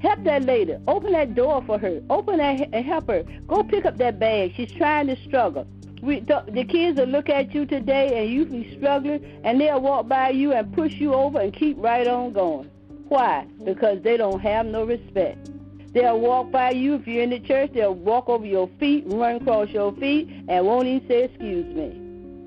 Help 0.00 0.22
that 0.24 0.44
lady. 0.44 0.76
Open 0.86 1.12
that 1.12 1.34
door 1.34 1.62
for 1.66 1.78
her. 1.78 2.00
Open 2.10 2.38
that 2.38 2.68
and 2.72 2.84
help 2.84 3.08
her. 3.08 3.24
Go 3.46 3.62
pick 3.62 3.84
up 3.84 3.96
that 3.98 4.18
bag. 4.18 4.54
She's 4.56 4.70
trying 4.72 5.06
to 5.08 5.16
struggle. 5.16 5.66
We, 6.02 6.20
the, 6.20 6.44
the 6.48 6.64
kids 6.64 6.98
will 7.00 7.06
look 7.06 7.28
at 7.28 7.54
you 7.54 7.64
today 7.64 8.22
and 8.22 8.30
you 8.30 8.44
be 8.44 8.76
struggling, 8.76 9.40
and 9.44 9.60
they'll 9.60 9.80
walk 9.80 10.08
by 10.08 10.30
you 10.30 10.52
and 10.52 10.72
push 10.72 10.94
you 10.94 11.14
over 11.14 11.40
and 11.40 11.52
keep 11.52 11.76
right 11.78 12.06
on 12.06 12.32
going. 12.32 12.70
Why? 13.08 13.46
Because 13.64 14.02
they 14.02 14.16
don't 14.16 14.40
have 14.40 14.66
no 14.66 14.84
respect. 14.84 15.50
They'll 15.92 16.20
walk 16.20 16.50
by 16.50 16.72
you 16.72 16.94
if 16.96 17.06
you're 17.06 17.22
in 17.22 17.30
the 17.30 17.40
church. 17.40 17.72
They'll 17.72 17.94
walk 17.94 18.28
over 18.28 18.44
your 18.44 18.68
feet 18.78 19.04
run 19.06 19.36
across 19.36 19.70
your 19.70 19.92
feet 19.94 20.28
and 20.46 20.66
won't 20.66 20.86
even 20.86 21.08
say 21.08 21.24
excuse 21.24 21.74
me. 21.74 21.88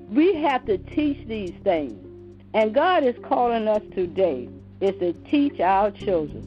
We 0.08 0.34
have 0.42 0.64
to 0.66 0.78
teach 0.78 1.26
these 1.26 1.54
things. 1.64 1.98
And 2.54 2.72
God 2.72 3.02
is 3.02 3.16
calling 3.22 3.66
us 3.66 3.82
today 3.92 4.48
is 4.80 4.98
to 4.98 5.12
teach 5.30 5.60
our 5.60 5.90
children. 5.90 6.46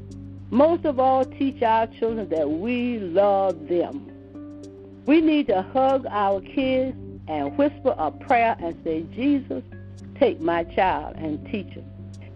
Most 0.50 0.86
of 0.86 1.00
all, 1.00 1.26
teach 1.26 1.62
our 1.64 1.88
children 1.88 2.30
that 2.30 2.50
we 2.50 3.00
love 3.00 3.68
them. 3.68 4.10
We 5.06 5.20
need 5.20 5.48
to 5.48 5.62
hug 5.62 6.06
our 6.10 6.42
kids 6.42 6.96
and 7.28 7.58
whisper 7.58 7.96
a 7.98 8.12
prayer 8.12 8.56
and 8.60 8.76
say, 8.84 9.04
Jesus, 9.16 9.64
take 10.20 10.40
my 10.42 10.64
child 10.64 11.16
and 11.18 11.44
teach 11.52 11.68
him. 11.68 11.86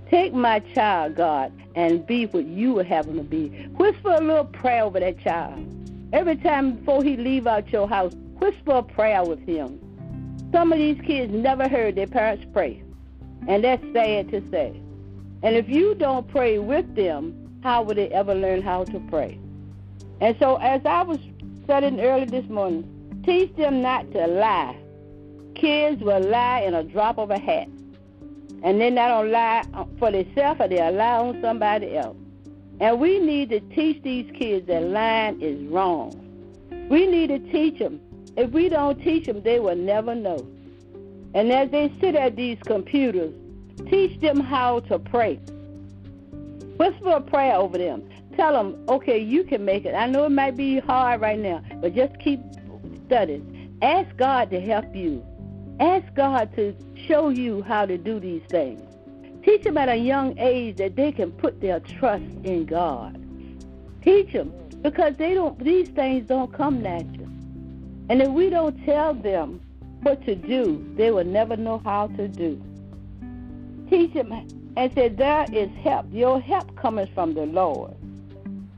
Take 0.10 0.34
my 0.34 0.60
child, 0.60 1.16
God, 1.16 1.51
and 1.75 2.06
be 2.08 2.25
what 2.25 2.46
you 2.46 2.74
would 2.74 2.88
have 2.88 3.08
him 3.08 3.18
to 3.18 3.24
be. 3.24 3.50
Whisper 3.77 4.13
a 4.13 4.22
little 4.22 4.46
prayer 4.46 4.84
over 4.84 5.00
that 5.00 5.20
child. 5.20 5.66
Every 6.13 6.38
time 6.38 6.75
before 6.77 7.04
he 7.04 7.18
leave 7.18 7.46
out 7.48 7.70
your 7.72 7.88
house, 7.88 8.13
whisper 8.39 8.72
a 8.72 8.84
prayer 8.84 9.24
with 9.24 9.46
him. 9.46 9.80
Some 10.51 10.72
of 10.72 10.80
these 10.80 11.00
kids 11.01 11.34
never 11.34 11.68
heard 11.68 11.96
their 11.96 12.08
parents 12.08 12.46
pray, 12.54 12.82
and 13.48 13.63
that's 13.63 13.84
sad 13.94 14.30
to 14.32 14.42
say. 14.50 14.82
And 15.48 15.56
if 15.56 15.70
you 15.70 15.96
don't 15.96 16.27
pray 16.27 16.60
with 16.60 16.94
them, 16.94 17.34
how 17.63 17.82
would 17.82 17.96
they 17.96 18.10
ever 18.10 18.36
learn 18.36 18.62
how 18.62 18.84
to 18.84 19.00
pray? 19.10 19.39
And 20.20 20.36
so, 20.39 20.58
as 20.58 20.82
I 20.86 21.04
was 21.04 21.20
studying 21.63 22.01
early 22.01 22.25
this 22.25 22.50
morning, 22.50 22.84
teach 23.24 23.56
them 23.56 23.82
not 23.82 24.12
to 24.12 24.27
lie. 24.27 24.75
Kids 25.56 26.01
will 26.01 26.20
lie 26.20 26.63
in 26.68 26.74
a 26.74 26.84
drop 26.84 27.18
of 27.18 27.32
a 27.32 27.39
hat. 27.39 27.70
And 28.62 28.82
then 28.82 28.96
they 28.96 29.08
don't 29.08 29.32
lie 29.32 29.63
for 29.98 30.12
themselves 30.12 30.60
or 30.60 30.68
they'll 30.68 30.92
lie 30.92 31.18
on 31.18 31.42
somebody 31.42 31.96
else. 31.96 32.18
And 32.82 33.00
we 33.00 33.18
need 33.18 33.48
to 33.51 33.62
teach 33.62 34.04
these 34.04 34.30
kids 34.38 34.68
that 34.68 34.84
lying 34.84 35.42
is 35.42 35.66
wrong. 35.70 36.12
We 36.89 37.08
need 37.08 37.27
to 37.27 37.39
teach 37.39 37.80
them. 37.80 38.01
If 38.36 38.51
we 38.51 38.68
don't 38.68 39.01
teach 39.01 39.27
them, 39.27 39.42
they 39.44 39.62
will 39.62 39.77
never 39.77 40.13
know. 40.13 40.46
And 41.34 41.50
as 41.54 41.72
they 41.72 41.89
sit 42.01 42.16
at 42.16 42.36
these 42.36 42.58
computers, 42.66 43.34
teach 43.86 44.19
them 44.19 44.39
how 44.39 44.79
to 44.81 45.00
pray. 45.00 45.36
Whisper 46.77 47.10
a 47.10 47.22
prayer 47.22 47.55
over 47.55 47.77
them. 47.77 48.07
Tell 48.36 48.53
them, 48.53 48.84
okay, 48.88 49.17
you 49.17 49.43
can 49.43 49.65
make 49.65 49.86
it. 49.86 49.96
I 49.96 50.05
know 50.05 50.25
it 50.25 50.31
might 50.31 50.55
be 50.55 50.79
hard 50.79 51.22
right 51.22 51.39
now, 51.39 51.63
but 51.81 51.96
just 51.96 52.19
keep 52.19 52.39
studying. 53.05 53.77
Ask 53.81 54.15
God 54.17 54.51
to 54.51 54.59
help 54.61 54.96
you. 54.96 55.25
Ask 55.79 56.13
God 56.13 56.55
to 56.55 56.75
show 57.07 57.29
you 57.29 57.61
how 57.63 57.85
to 57.85 57.98
do 57.98 58.20
these 58.20 58.44
things. 58.50 58.81
Teach 59.44 59.63
them 59.63 59.77
at 59.77 59.90
a 59.90 59.96
young 59.96 60.37
age 60.37 60.77
that 60.77 60.96
they 60.96 61.11
can 61.11 61.31
put 61.31 61.61
their 61.61 61.79
trust 61.79 62.25
in 62.44 62.66
God. 62.66 63.18
Teach 64.03 64.33
them 64.33 64.51
because 64.81 65.16
they 65.18 65.33
don't; 65.33 65.57
these 65.63 65.90
things 65.90 66.27
don't 66.27 66.51
come 66.51 66.81
natural. 66.81 67.27
And 68.09 68.22
if 68.22 68.29
we 68.29 68.50
don't 68.50 68.83
tell 68.85 69.13
them 69.13 69.61
what 70.01 70.24
to 70.25 70.35
do, 70.35 70.85
they 70.96 71.11
will 71.11 71.24
never 71.24 71.55
know 71.55 71.79
how 71.83 72.07
to 72.07 72.27
do. 72.27 72.61
Teach 73.89 74.13
them 74.13 74.31
and 74.75 74.93
say, 74.93 75.09
There 75.09 75.45
is 75.51 75.69
help. 75.83 76.07
Your 76.11 76.39
help 76.39 76.75
coming 76.75 77.07
from 77.13 77.33
the 77.33 77.45
Lord. 77.45 77.95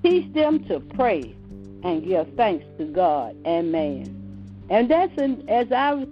Teach 0.03 0.31
them 0.33 0.63
to 0.65 0.79
pray 0.79 1.35
and 1.83 2.03
give 2.03 2.33
thanks 2.35 2.65
to 2.77 2.85
God 2.85 3.35
and 3.45 3.71
man. 3.71 4.15
And 4.69 4.89
that's 4.89 5.15
in, 5.19 5.47
as 5.49 5.71
I 5.71 6.05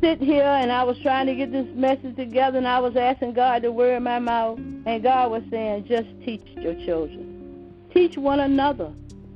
sit 0.00 0.20
here 0.20 0.42
and 0.42 0.72
I 0.72 0.82
was 0.82 0.98
trying 0.98 1.26
to 1.26 1.34
get 1.34 1.52
this 1.52 1.66
message 1.74 2.16
together 2.16 2.58
and 2.58 2.66
I 2.66 2.80
was 2.80 2.96
asking 2.96 3.34
God 3.34 3.62
to 3.62 3.70
word 3.70 4.02
my 4.02 4.18
mouth, 4.18 4.58
and 4.58 5.02
God 5.02 5.30
was 5.30 5.42
saying, 5.50 5.84
just 5.86 6.08
teach 6.24 6.42
your 6.56 6.74
children. 6.74 7.72
Teach 7.92 8.16
one 8.16 8.40
another. 8.40 8.92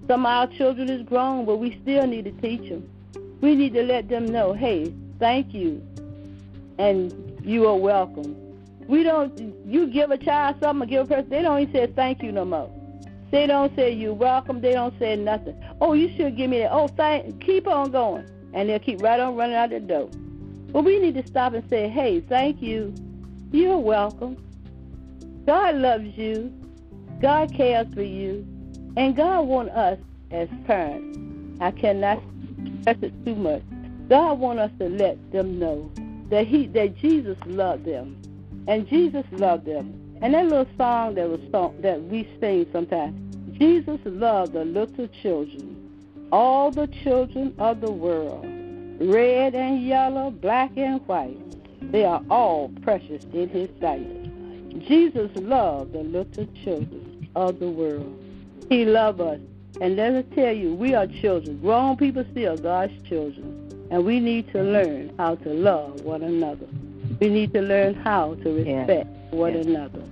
Some 0.08 0.24
of 0.24 0.30
our 0.30 0.46
children 0.46 0.88
is 0.88 1.02
grown, 1.02 1.44
but 1.44 1.58
we 1.58 1.78
still 1.82 2.06
need 2.06 2.24
to 2.24 2.32
teach 2.32 2.68
them. 2.68 2.88
We 3.40 3.54
need 3.54 3.74
to 3.74 3.82
let 3.82 4.08
them 4.08 4.26
know, 4.26 4.54
hey, 4.54 4.92
thank 5.18 5.52
you, 5.52 5.86
and 6.78 7.12
you 7.46 7.68
are 7.68 7.76
welcome. 7.76 8.37
We 8.88 9.04
don't. 9.04 9.54
You 9.66 9.87
give 9.87 10.11
a 10.11 10.18
child 10.18 10.56
something, 10.61 10.88
give 10.88 11.04
a 11.04 11.14
person. 11.14 11.30
They 11.30 11.42
don't 11.42 11.61
even 11.61 11.72
say 11.72 11.87
thank 11.94 12.20
you 12.20 12.32
no 12.32 12.44
more. 12.44 12.70
They 13.30 13.46
don't 13.46 13.74
say 13.76 13.92
you're 13.92 14.14
welcome. 14.14 14.61
They 14.61 14.72
don't 14.72 14.96
say 14.98 15.14
nothing. 15.14 15.56
Oh, 15.80 15.92
you 15.92 16.14
should 16.16 16.37
give 16.37 16.50
me 16.50 16.59
that. 16.59 16.72
Oh, 16.72 16.88
thank. 16.88 17.40
Keep 17.40 17.68
on 17.68 17.92
going, 17.92 18.26
and 18.52 18.68
they'll 18.68 18.80
keep 18.80 19.00
right 19.00 19.20
on 19.20 19.37
running 19.37 19.54
out 19.54 19.70
the 19.70 19.78
door. 19.78 20.11
But 20.72 20.85
we 20.85 20.98
need 20.98 21.14
to 21.14 21.26
stop 21.26 21.54
and 21.54 21.68
say, 21.70 21.88
hey, 21.88 22.20
thank 22.20 22.61
you. 22.61 22.92
You're 23.52 23.78
welcome. 23.78 24.37
God 25.46 25.76
loves 25.76 26.18
you. 26.18 26.52
God 27.22 27.54
cares 27.54 27.87
for 27.94 28.02
you. 28.02 28.44
And 28.96 29.14
God 29.14 29.42
wants 29.42 29.72
us 29.72 29.98
as 30.32 30.48
parents. 30.66 31.16
I 31.61 31.70
cannot 31.70 32.20
stress 32.80 32.96
it 33.02 33.24
too 33.24 33.37
much. 33.37 33.62
God 34.09 34.40
wants 34.40 34.62
us 34.62 34.70
to 34.80 34.88
let 34.88 35.30
them 35.30 35.61
know 35.61 35.90
that 36.30 36.46
He 36.46 36.66
that 36.68 36.96
Jesus 36.96 37.38
loved 37.46 37.84
them. 37.84 38.20
And 38.68 38.88
Jesus 38.88 39.24
loved 39.32 39.66
them. 39.66 40.18
And 40.22 40.34
that 40.34 40.46
little 40.46 40.66
song 40.76 41.14
that 41.14 41.28
was 41.28 41.40
sung, 41.52 41.80
that 41.82 42.02
we 42.02 42.28
sing 42.40 42.66
sometimes, 42.72 43.58
Jesus 43.58 44.00
loved 44.04 44.54
the 44.54 44.64
little 44.64 45.08
children, 45.22 46.28
all 46.32 46.70
the 46.70 46.88
children 46.88 47.54
of 47.58 47.80
the 47.80 47.90
world 47.90 48.44
red 48.98 49.54
and 49.54 49.86
yellow, 49.86 50.30
black 50.30 50.72
and 50.76 51.06
white. 51.06 51.38
They 51.92 52.04
are 52.04 52.22
all 52.30 52.72
precious 52.82 53.24
in 53.32 53.48
his 53.48 53.68
sight. 53.80 54.06
Jesus 54.86 55.30
loved 55.36 55.92
the 55.92 56.02
little 56.02 56.46
children 56.64 57.28
of 57.34 57.58
the 57.58 57.68
world. 57.68 58.22
He 58.68 58.84
loved 58.84 59.20
us. 59.20 59.40
And 59.80 59.96
let 59.96 60.14
us 60.14 60.24
tell 60.34 60.52
you, 60.52 60.74
we 60.74 60.94
are 60.94 61.06
children. 61.06 61.60
Grown 61.60 61.96
people 61.96 62.24
still 62.32 62.56
God's 62.56 62.94
children. 63.08 63.65
And 63.90 64.05
we 64.05 64.20
need 64.20 64.51
to 64.53 64.62
learn 64.62 65.14
how 65.16 65.37
to 65.37 65.49
love 65.49 66.01
one 66.03 66.22
another. 66.22 66.66
We 67.20 67.29
need 67.29 67.53
to 67.55 67.62
learn 67.62 67.94
how 67.94 68.35
to 68.35 68.53
respect 68.53 69.09
yes. 69.11 69.33
one 69.33 69.55
yes. 69.55 69.66
another. 69.66 70.03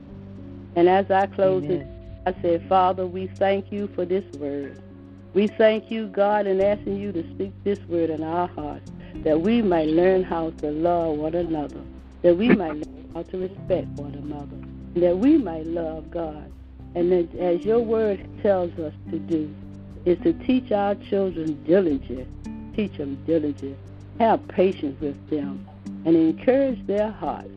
And 0.77 0.89
as 0.89 1.11
I 1.11 1.27
close 1.27 1.65
Amen. 1.65 1.81
it, 1.81 1.95
I 2.27 2.43
say, 2.43 2.63
Father, 2.69 3.07
we 3.07 3.27
thank 3.27 3.71
you 3.71 3.89
for 3.95 4.05
this 4.05 4.25
word. 4.39 4.81
We 5.35 5.47
thank 5.47 5.91
you, 5.91 6.07
God, 6.07 6.47
and 6.47 6.63
asking 6.63 6.97
you 6.97 7.13
to 7.13 7.29
speak 7.35 7.53
this 7.65 7.81
word 7.89 8.11
in 8.11 8.23
our 8.23 8.47
hearts, 8.49 8.91
that 9.17 9.41
we 9.41 9.61
might 9.63 9.89
learn 9.89 10.23
how 10.23 10.51
to 10.51 10.71
love 10.71 11.17
one 11.17 11.35
another, 11.35 11.81
that 12.23 12.37
we 12.37 12.49
might 12.49 12.75
learn 12.75 13.11
how 13.13 13.23
to 13.25 13.39
respect 13.39 13.89
one 13.89 14.15
another, 14.15 14.57
that 14.95 15.19
we 15.19 15.37
might 15.37 15.67
love 15.67 16.11
God. 16.11 16.51
And 16.95 17.11
that 17.11 17.35
as 17.41 17.65
your 17.65 17.81
word 17.81 18.25
tells 18.43 18.73
us 18.79 18.95
to 19.11 19.19
do, 19.19 19.53
is 20.05 20.19
to 20.23 20.33
teach 20.33 20.71
our 20.71 20.95
children 20.95 21.63
diligently, 21.65 22.27
teach 22.75 22.97
them 22.97 23.23
diligently, 23.27 23.77
have 24.19 24.47
patience 24.49 25.01
with 25.01 25.31
them, 25.31 25.67
and 26.05 26.17
encourage 26.17 26.87
their 26.87 27.11
hearts. 27.11 27.49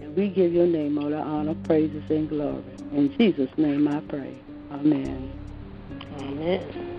And 0.00 0.14
we 0.16 0.28
give 0.28 0.52
your 0.52 0.66
name 0.66 0.98
all 0.98 1.10
the 1.10 1.18
honor, 1.18 1.54
praises, 1.64 2.02
and 2.10 2.28
glory. 2.28 2.62
In 2.92 3.16
Jesus' 3.18 3.50
name 3.56 3.88
I 3.88 4.00
pray. 4.00 4.34
Amen. 4.72 5.32
Amen. 6.18 6.98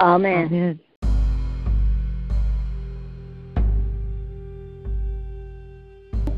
Amen. 0.00 0.46
Amen. 0.46 0.80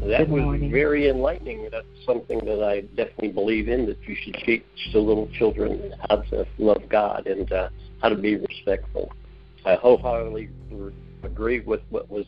That 0.08 0.28
was 0.28 0.60
very 0.70 1.08
enlightening. 1.08 1.68
That's 1.70 1.86
something 2.04 2.38
that 2.44 2.62
I 2.62 2.82
definitely 2.96 3.32
believe 3.32 3.68
in. 3.68 3.86
That 3.86 3.98
you 4.06 4.14
should 4.22 4.34
teach 4.44 4.64
the 4.92 5.00
little 5.00 5.28
children 5.38 5.94
how 6.08 6.16
to 6.16 6.46
love 6.58 6.82
God 6.88 7.26
and 7.26 7.50
uh, 7.52 7.68
how 8.00 8.10
to 8.10 8.16
be 8.16 8.36
respectful. 8.36 9.12
I 9.64 9.74
wholeheartedly 9.74 10.50
agree 11.24 11.60
with 11.60 11.80
what 11.90 12.08
was 12.08 12.26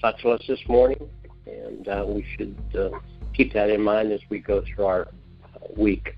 taught 0.00 0.18
to 0.20 0.30
us 0.30 0.42
this 0.46 0.60
morning, 0.68 1.08
and 1.46 1.88
uh, 1.88 2.04
we 2.06 2.26
should 2.36 2.56
uh, 2.78 2.98
keep 3.32 3.54
that 3.54 3.70
in 3.70 3.80
mind 3.80 4.12
as 4.12 4.20
we 4.28 4.38
go 4.40 4.62
through 4.62 4.84
our 4.84 5.08
uh, 5.44 5.58
week. 5.76 6.16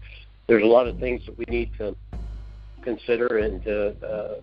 There's 0.48 0.64
a 0.64 0.66
lot 0.66 0.88
of 0.88 0.98
things 0.98 1.22
that 1.26 1.38
we 1.38 1.44
need 1.48 1.70
to 1.78 1.94
consider 2.82 3.38
and 3.38 3.62
to 3.62 4.06
uh, 4.06 4.34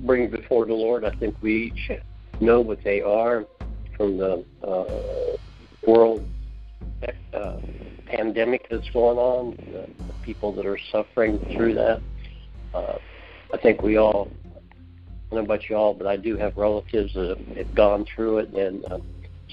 bring 0.00 0.30
before 0.30 0.64
the 0.64 0.74
Lord. 0.74 1.04
I 1.04 1.14
think 1.16 1.36
we 1.42 1.72
each 1.74 2.00
know 2.40 2.60
what 2.60 2.82
they 2.82 3.02
are 3.02 3.44
from 3.96 4.16
the 4.16 4.44
uh, 4.66 5.36
world 5.86 6.26
uh, 7.32 7.56
pandemic 8.06 8.66
that's 8.70 8.88
going 8.90 9.18
on, 9.18 9.56
the, 9.72 9.88
the 10.04 10.14
people 10.22 10.52
that 10.54 10.66
are 10.66 10.78
suffering 10.92 11.38
through 11.54 11.74
that. 11.74 12.00
Uh, 12.72 12.98
I 13.52 13.58
think 13.58 13.82
we 13.82 13.96
all, 13.96 14.30
I 14.44 15.34
don't 15.34 15.40
know 15.40 15.54
about 15.54 15.68
you 15.68 15.76
all, 15.76 15.94
but 15.94 16.06
I 16.06 16.16
do 16.16 16.36
have 16.36 16.56
relatives 16.56 17.14
that 17.14 17.36
have, 17.56 17.74
gone 17.74 18.04
through 18.14 18.38
it 18.38 18.52
and 18.54 18.84
uh, 18.86 18.98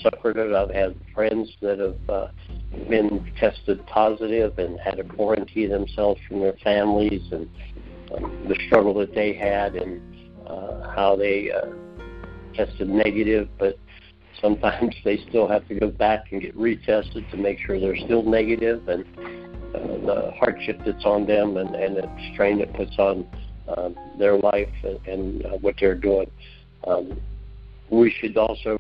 suffered 0.02 0.38
it. 0.38 0.54
I've 0.54 0.74
had 0.74 0.96
friends 1.14 1.50
that 1.62 1.80
have 1.80 2.10
uh, 2.10 2.28
been 2.90 3.32
tested 3.40 3.86
positive 3.88 4.58
and 4.58 4.80
had 4.80 4.98
to 4.98 5.04
quarantine 5.04 5.70
themselves 5.70 6.20
from 6.28 6.40
their 6.40 6.56
families 6.64 7.22
and 7.32 7.50
um, 8.16 8.46
the 8.48 8.56
struggle 8.68 8.94
that 8.96 9.14
they 9.16 9.34
had 9.34 9.76
and 9.76 10.02
uh, 10.48 10.92
how 10.96 11.16
they 11.16 11.52
uh, 11.52 11.68
tested 12.54 12.90
negative, 12.90 13.48
but 13.58 13.78
sometimes 14.42 14.96
they 15.04 15.18
still 15.30 15.48
have 15.48 15.68
to 15.68 15.76
go 15.76 15.88
back 15.90 16.32
and 16.32 16.42
get 16.42 16.58
retested 16.58 17.30
to 17.32 17.38
make 17.38 17.60
sure 17.60 17.80
they're 17.80 17.98
still 17.98 18.24
negative 18.24 18.88
and 18.90 19.06
uh, 19.76 20.06
the 20.06 20.34
hardship 20.38 20.82
that's 20.86 21.06
on 21.06 21.26
them 21.26 21.58
and, 21.58 21.76
and 21.76 21.96
the 21.96 22.32
strain 22.34 22.60
it 22.60 22.74
puts 22.74 22.98
on 22.98 23.26
um, 23.78 23.96
their 24.18 24.38
life 24.38 24.70
and, 24.84 25.08
and 25.08 25.46
uh, 25.46 25.50
what 25.60 25.76
they're 25.80 25.96
doing. 25.96 26.30
Um, 26.88 27.20
we 27.90 28.10
should 28.10 28.36
also, 28.38 28.78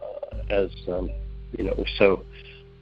uh, 0.00 0.04
uh, 0.04 0.42
as 0.50 0.70
um, 0.88 1.10
you 1.56 1.64
know, 1.64 1.84
so 1.98 2.24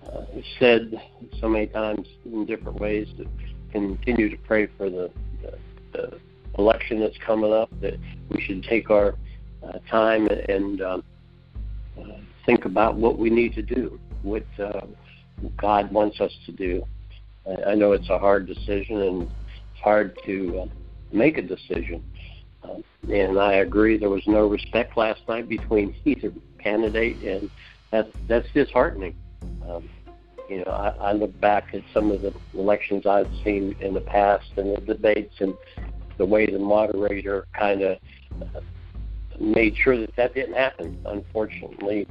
uh, 0.07 0.25
said 0.59 0.95
so 1.41 1.49
many 1.49 1.67
times 1.67 2.07
in 2.25 2.47
different 2.47 2.81
ways, 2.81 3.09
to 3.19 3.27
continue 3.73 4.31
to 4.31 4.37
pray 4.39 4.69
for 4.79 4.89
the, 4.89 5.11
the, 5.43 5.59
the 5.93 6.21
election 6.59 7.01
that's 7.01 7.19
coming 7.19 7.53
up. 7.53 7.71
That 7.81 7.99
we 8.31 8.41
should 8.41 8.63
take 8.65 8.91
our 8.91 9.15
uh, 9.63 9.79
time 9.91 10.29
and 10.29 10.81
um, 10.81 11.05
think 12.47 12.65
about 12.65 12.97
what 12.97 13.19
we 13.19 13.31
need 13.31 13.55
to 13.55 13.63
do, 13.63 13.99
what 14.23 14.47
uh, 14.59 14.81
God 15.57 15.93
wants 15.93 16.21
us 16.21 16.33
to 16.47 16.53
do. 16.53 16.87
I, 17.47 17.71
I 17.71 17.75
know 17.75 17.93
it's 17.93 18.09
a 18.11 18.19
hard 18.19 18.47
decision 18.47 19.01
and 19.01 19.23
it's 19.23 19.83
hard 19.83 20.19
to 20.27 20.61
uh, 20.61 20.67
make 21.13 21.39
a 21.39 21.43
decision. 21.43 22.03
Uh, 22.63 22.81
and 23.11 23.39
I 23.39 23.55
agree 23.55 23.99
there 23.99 24.11
was 24.11 24.27
no 24.27 24.47
respect 24.47 24.97
last 24.97 25.21
night 25.29 25.49
between 25.49 25.95
either 26.05 26.33
candidate, 26.59 27.23
and 27.23 27.51
that's 27.91 28.09
that's 28.27 28.49
disheartening. 28.55 29.15
Um, 29.69 29.89
you 30.49 30.65
know, 30.65 30.71
I, 30.71 31.11
I 31.11 31.13
look 31.13 31.39
back 31.41 31.75
at 31.75 31.83
some 31.93 32.11
of 32.11 32.23
the 32.23 32.35
elections 32.55 33.07
I've 33.07 33.31
seen 33.45 33.77
in 33.81 33.95
the 33.95 34.01
past 34.01 34.51
and 34.57 34.77
the 34.77 34.81
debates 34.81 35.35
and 35.41 35.55
the 36.19 36.25
way 36.25 36.47
the 36.47 36.59
moderator 36.59 37.47
kind 37.59 37.83
of 37.83 37.99
made 39.41 39.77
sure 39.77 39.99
that 39.99 40.15
that 40.17 40.35
didn't 40.35 40.55
happen. 40.55 40.99
Unfortunately, 41.07 42.07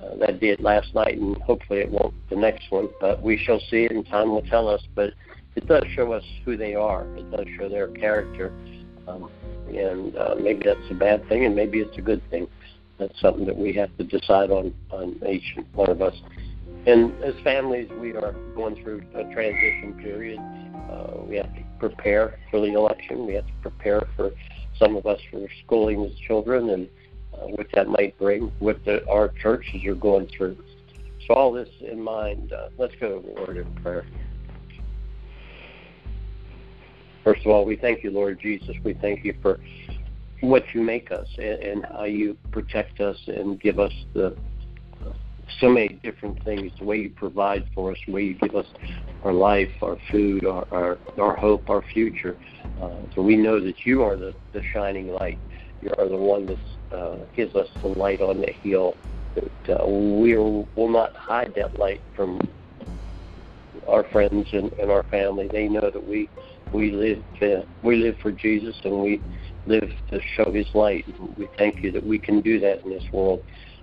uh, 0.00 0.16
that 0.16 0.40
did 0.40 0.60
last 0.60 0.94
night, 0.94 1.18
and 1.18 1.36
hopefully 1.42 1.80
it 1.80 1.90
won't 1.90 2.14
the 2.30 2.36
next 2.36 2.70
one. 2.70 2.88
But 3.00 3.22
we 3.22 3.36
shall 3.36 3.60
see 3.70 3.84
it, 3.84 3.92
and 3.92 4.06
time 4.06 4.30
will 4.30 4.42
tell 4.42 4.68
us. 4.68 4.82
But 4.94 5.12
it 5.54 5.66
does 5.66 5.84
show 5.94 6.12
us 6.12 6.24
who 6.44 6.56
they 6.56 6.74
are. 6.74 7.04
It 7.16 7.30
does 7.30 7.46
show 7.58 7.68
their 7.68 7.88
character, 7.88 8.52
um, 9.08 9.30
and 9.68 10.16
uh, 10.16 10.34
maybe 10.40 10.62
that's 10.64 10.90
a 10.90 10.94
bad 10.94 11.26
thing, 11.28 11.44
and 11.44 11.56
maybe 11.56 11.80
it's 11.80 11.96
a 11.96 12.02
good 12.02 12.22
thing. 12.30 12.46
That's 12.98 13.18
something 13.20 13.46
that 13.46 13.56
we 13.56 13.72
have 13.74 13.94
to 13.98 14.04
decide 14.04 14.50
on 14.50 14.74
on 14.90 15.20
each 15.28 15.56
one 15.74 15.90
of 15.90 16.02
us. 16.02 16.14
And 16.86 17.12
as 17.24 17.34
families, 17.42 17.90
we 18.00 18.12
are 18.12 18.32
going 18.54 18.80
through 18.82 19.02
a 19.14 19.24
transition 19.32 19.98
period. 20.00 20.38
Uh, 20.88 21.22
we 21.26 21.36
have 21.36 21.52
to 21.54 21.62
prepare 21.80 22.38
for 22.50 22.60
the 22.60 22.74
election. 22.74 23.26
We 23.26 23.34
have 23.34 23.46
to 23.46 23.52
prepare 23.60 24.06
for 24.14 24.30
some 24.78 24.96
of 24.96 25.06
us 25.06 25.20
for 25.30 25.46
schooling 25.64 26.04
as 26.04 26.12
children 26.26 26.70
and 26.70 26.88
uh, 27.34 27.46
what 27.46 27.66
that 27.74 27.88
might 27.88 28.16
bring, 28.18 28.52
what 28.58 28.84
the, 28.84 29.06
our 29.08 29.28
churches 29.28 29.84
are 29.84 29.94
going 29.94 30.26
through. 30.36 30.56
So 31.26 31.34
all 31.34 31.52
this 31.52 31.68
in 31.80 32.00
mind, 32.00 32.52
uh, 32.52 32.68
let's 32.78 32.94
go 33.00 33.20
to 33.20 33.26
the 33.26 33.34
Lord 33.34 33.56
in 33.56 33.72
prayer. 33.76 34.06
First 37.24 37.40
of 37.44 37.50
all, 37.50 37.64
we 37.64 37.76
thank 37.76 38.04
you, 38.04 38.10
Lord 38.10 38.38
Jesus. 38.40 38.76
We 38.84 38.94
thank 38.94 39.24
you 39.24 39.34
for 39.42 39.58
what 40.40 40.62
you 40.72 40.80
make 40.80 41.10
us 41.10 41.26
and, 41.38 41.62
and 41.62 41.86
how 41.86 42.04
you 42.04 42.36
protect 42.52 43.00
us 43.00 43.16
and 43.26 43.60
give 43.60 43.80
us 43.80 43.92
the 44.14 44.36
so 45.60 45.68
many 45.68 46.00
different 46.02 46.42
things. 46.44 46.72
The 46.78 46.84
way 46.84 46.98
you 46.98 47.10
provide 47.10 47.64
for 47.74 47.92
us, 47.92 47.98
the 48.06 48.12
way 48.12 48.24
you 48.24 48.34
give 48.34 48.54
us 48.54 48.66
our 49.22 49.32
life, 49.32 49.70
our 49.82 49.96
food, 50.10 50.46
our 50.46 50.66
our, 50.70 50.98
our 51.18 51.36
hope, 51.36 51.68
our 51.70 51.82
future. 51.92 52.36
Uh, 52.80 53.02
so 53.14 53.22
we 53.22 53.36
know 53.36 53.60
that 53.60 53.86
you 53.86 54.02
are 54.02 54.16
the, 54.16 54.34
the 54.52 54.62
shining 54.72 55.08
light. 55.08 55.38
You 55.80 55.90
are 55.98 56.08
the 56.08 56.16
one 56.16 56.46
that 56.46 56.96
uh, 56.96 57.16
gives 57.34 57.54
us 57.54 57.68
the 57.82 57.88
light 57.88 58.20
on 58.20 58.40
the 58.40 58.52
hill. 58.62 58.96
That 59.34 59.80
uh, 59.80 59.86
we 59.86 60.36
will 60.36 60.68
not 60.76 61.14
hide 61.14 61.52
that 61.56 61.78
light 61.78 62.02
from 62.14 62.40
our 63.86 64.04
friends 64.12 64.46
and, 64.52 64.72
and 64.74 64.90
our 64.90 65.04
family. 65.04 65.48
They 65.50 65.68
know 65.68 65.90
that 65.90 66.06
we 66.06 66.30
we 66.72 66.90
live 66.90 67.22
uh, 67.42 67.64
we 67.82 67.96
live 67.96 68.16
for 68.22 68.32
Jesus 68.32 68.76
and 68.84 69.02
we 69.02 69.22
live 69.66 69.88
to 70.10 70.20
show 70.36 70.50
His 70.52 70.66
light. 70.74 71.04
We 71.36 71.48
thank 71.58 71.82
you 71.82 71.92
that 71.92 72.04
we 72.04 72.18
can 72.18 72.40
do 72.40 72.58
that 72.60 72.84
in 72.84 72.90
this 72.90 73.04
world. 73.12 73.40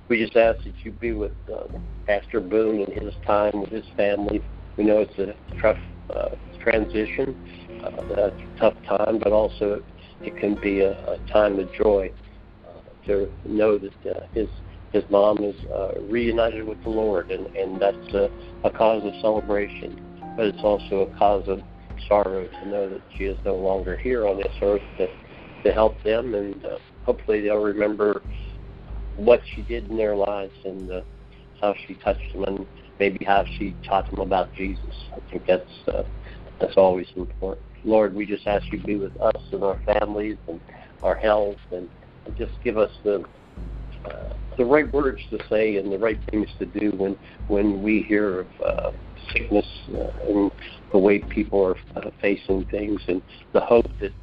We 0.10 0.24
just 0.24 0.36
ask 0.36 0.64
that 0.64 0.74
you 0.84 0.92
be 0.92 1.14
with 1.14 1.32
uh, 1.52 1.64
Pastor 2.06 2.40
Boone 2.40 2.82
and 2.82 2.94
his 3.02 3.14
time 3.26 3.62
with 3.62 3.70
his 3.70 3.86
family. 3.96 4.42
We 4.78 4.84
know 4.84 5.00
it's 5.00 5.18
a 5.18 5.34
tough 5.62 5.78
uh, 6.14 6.36
transition, 6.62 7.36
uh, 7.84 8.14
a 8.16 8.32
tough 8.60 8.76
time, 8.88 9.20
but 9.20 9.32
also 9.32 9.82
it 10.22 10.38
can 10.38 10.56
be 10.62 10.82
a, 10.82 10.92
a 10.92 11.18
time 11.32 11.60
of 11.60 11.72
joy 11.74 12.12
uh, 12.68 12.80
to 13.08 13.30
know 13.46 13.78
that 13.78 13.94
uh, 14.06 14.20
his 14.34 14.48
his 14.92 15.04
mom 15.10 15.44
is 15.44 15.56
uh, 15.74 15.90
reunited 16.10 16.68
with 16.68 16.82
the 16.84 16.90
Lord, 16.90 17.32
and 17.32 17.48
and 17.56 17.82
that's 17.82 18.14
a, 18.14 18.30
a 18.64 18.70
cause 18.70 19.04
of 19.04 19.14
celebration, 19.22 20.00
but 20.38 20.46
it's 20.46 20.64
also 20.64 21.02
a 21.02 21.18
cause 21.18 21.44
of 21.48 21.62
sorrow 22.08 22.46
to 22.46 22.68
know 22.68 22.90
that 22.90 23.02
she 23.18 23.26
is 23.26 23.38
no 23.46 23.56
longer 23.56 23.98
here 23.98 24.28
on 24.28 24.38
this 24.38 24.54
earth 24.62 24.82
to, 24.98 25.08
to 25.64 25.72
help 25.72 26.02
them, 26.04 26.36
and 26.36 26.64
uh, 26.66 26.78
hopefully 27.06 27.42
they'll 27.42 27.58
remember 27.58 28.22
what 29.16 29.42
she 29.54 29.62
did 29.64 29.90
in 29.90 29.98
their 29.98 30.16
lives 30.16 30.54
and 30.64 30.92
uh, 30.92 31.02
how 31.62 31.74
she 31.88 31.96
touched 31.96 32.34
them, 32.34 32.44
and 32.44 32.68
maybe 33.00 33.24
how 33.26 33.46
she 33.58 33.76
taught 33.88 34.10
them 34.12 34.20
about 34.20 34.54
Jesus. 34.54 34.94
I 35.16 35.20
think 35.32 35.46
that's 35.48 35.88
uh, 35.88 36.04
that's 36.60 36.78
always 36.78 37.08
important. 37.16 37.66
Lord, 37.84 38.14
we 38.14 38.26
just 38.26 38.48
ask 38.48 38.66
you 38.72 38.80
to 38.80 38.86
be 38.86 38.96
with 38.96 39.20
us 39.22 39.42
and 39.52 39.64
our 39.64 39.80
families 39.86 40.38
and 40.48 40.60
our 41.02 41.16
health, 41.16 41.58
and, 41.72 41.90
just 42.38 42.54
give 42.64 42.78
us 42.78 42.90
the 43.04 43.22
uh, 44.06 44.34
the 44.58 44.64
right 44.64 44.92
words 44.94 45.20
to 45.30 45.38
say 45.50 45.76
and 45.76 45.92
the 45.92 45.98
right 45.98 46.20
things 46.32 46.48
to 46.58 46.66
do 46.66 46.92
when 46.92 47.18
when 47.48 47.84
we 47.84 48.02
hear 48.04 48.42
of 48.42 48.48
uh, 48.66 48.92
sickness 49.34 49.66
uh, 49.94 50.08
and 50.28 50.52
the 50.94 50.98
way 50.98 51.20
people 51.20 51.62
are 51.62 51.76
uh, 51.98 52.10
facing 52.22 52.64
things 52.72 53.02
and 53.10 53.22
the 53.52 53.60
hope 53.60 53.88
that 54.00 54.14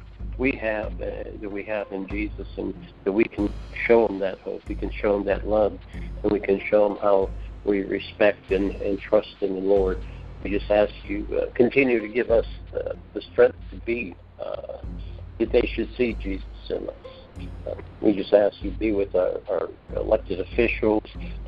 we 0.41 0.51
have 0.53 0.87
uh, 0.93 1.29
that 1.39 1.51
we 1.51 1.63
have 1.63 1.85
in 1.91 2.07
Jesus 2.07 2.47
and 2.57 2.73
that 3.05 3.11
we 3.11 3.23
can 3.25 3.53
show 3.85 4.07
them 4.07 4.17
that 4.19 4.39
hope. 4.39 4.63
We 4.67 4.73
can 4.73 4.91
show 4.99 5.13
them 5.13 5.25
that 5.27 5.47
love 5.47 5.77
and 5.93 6.31
we 6.31 6.39
can 6.39 6.59
show 6.67 6.89
them 6.89 6.97
how 6.99 7.29
we 7.63 7.83
respect 7.83 8.49
and, 8.49 8.71
and 8.77 8.99
trust 8.99 9.35
in 9.41 9.53
the 9.53 9.61
Lord. 9.61 10.03
We 10.43 10.49
just 10.49 10.71
ask 10.71 10.91
you 11.03 11.27
uh, 11.37 11.53
continue 11.53 11.99
to 11.99 12.07
give 12.07 12.31
us 12.31 12.45
uh, 12.73 12.93
the 13.13 13.21
strength 13.31 13.57
to 13.69 13.79
be 13.85 14.15
uh, 14.43 14.79
that 15.37 15.51
they 15.51 15.69
should 15.75 15.89
see 15.95 16.17
Jesus 16.19 16.43
in 16.71 16.89
us. 16.89 17.47
Uh, 17.67 17.75
we 18.01 18.15
just 18.15 18.33
ask 18.33 18.55
you 18.61 18.71
be 18.71 18.93
with 18.93 19.13
our, 19.13 19.41
our 19.47 19.69
elected 19.95 20.39
officials, 20.39 21.03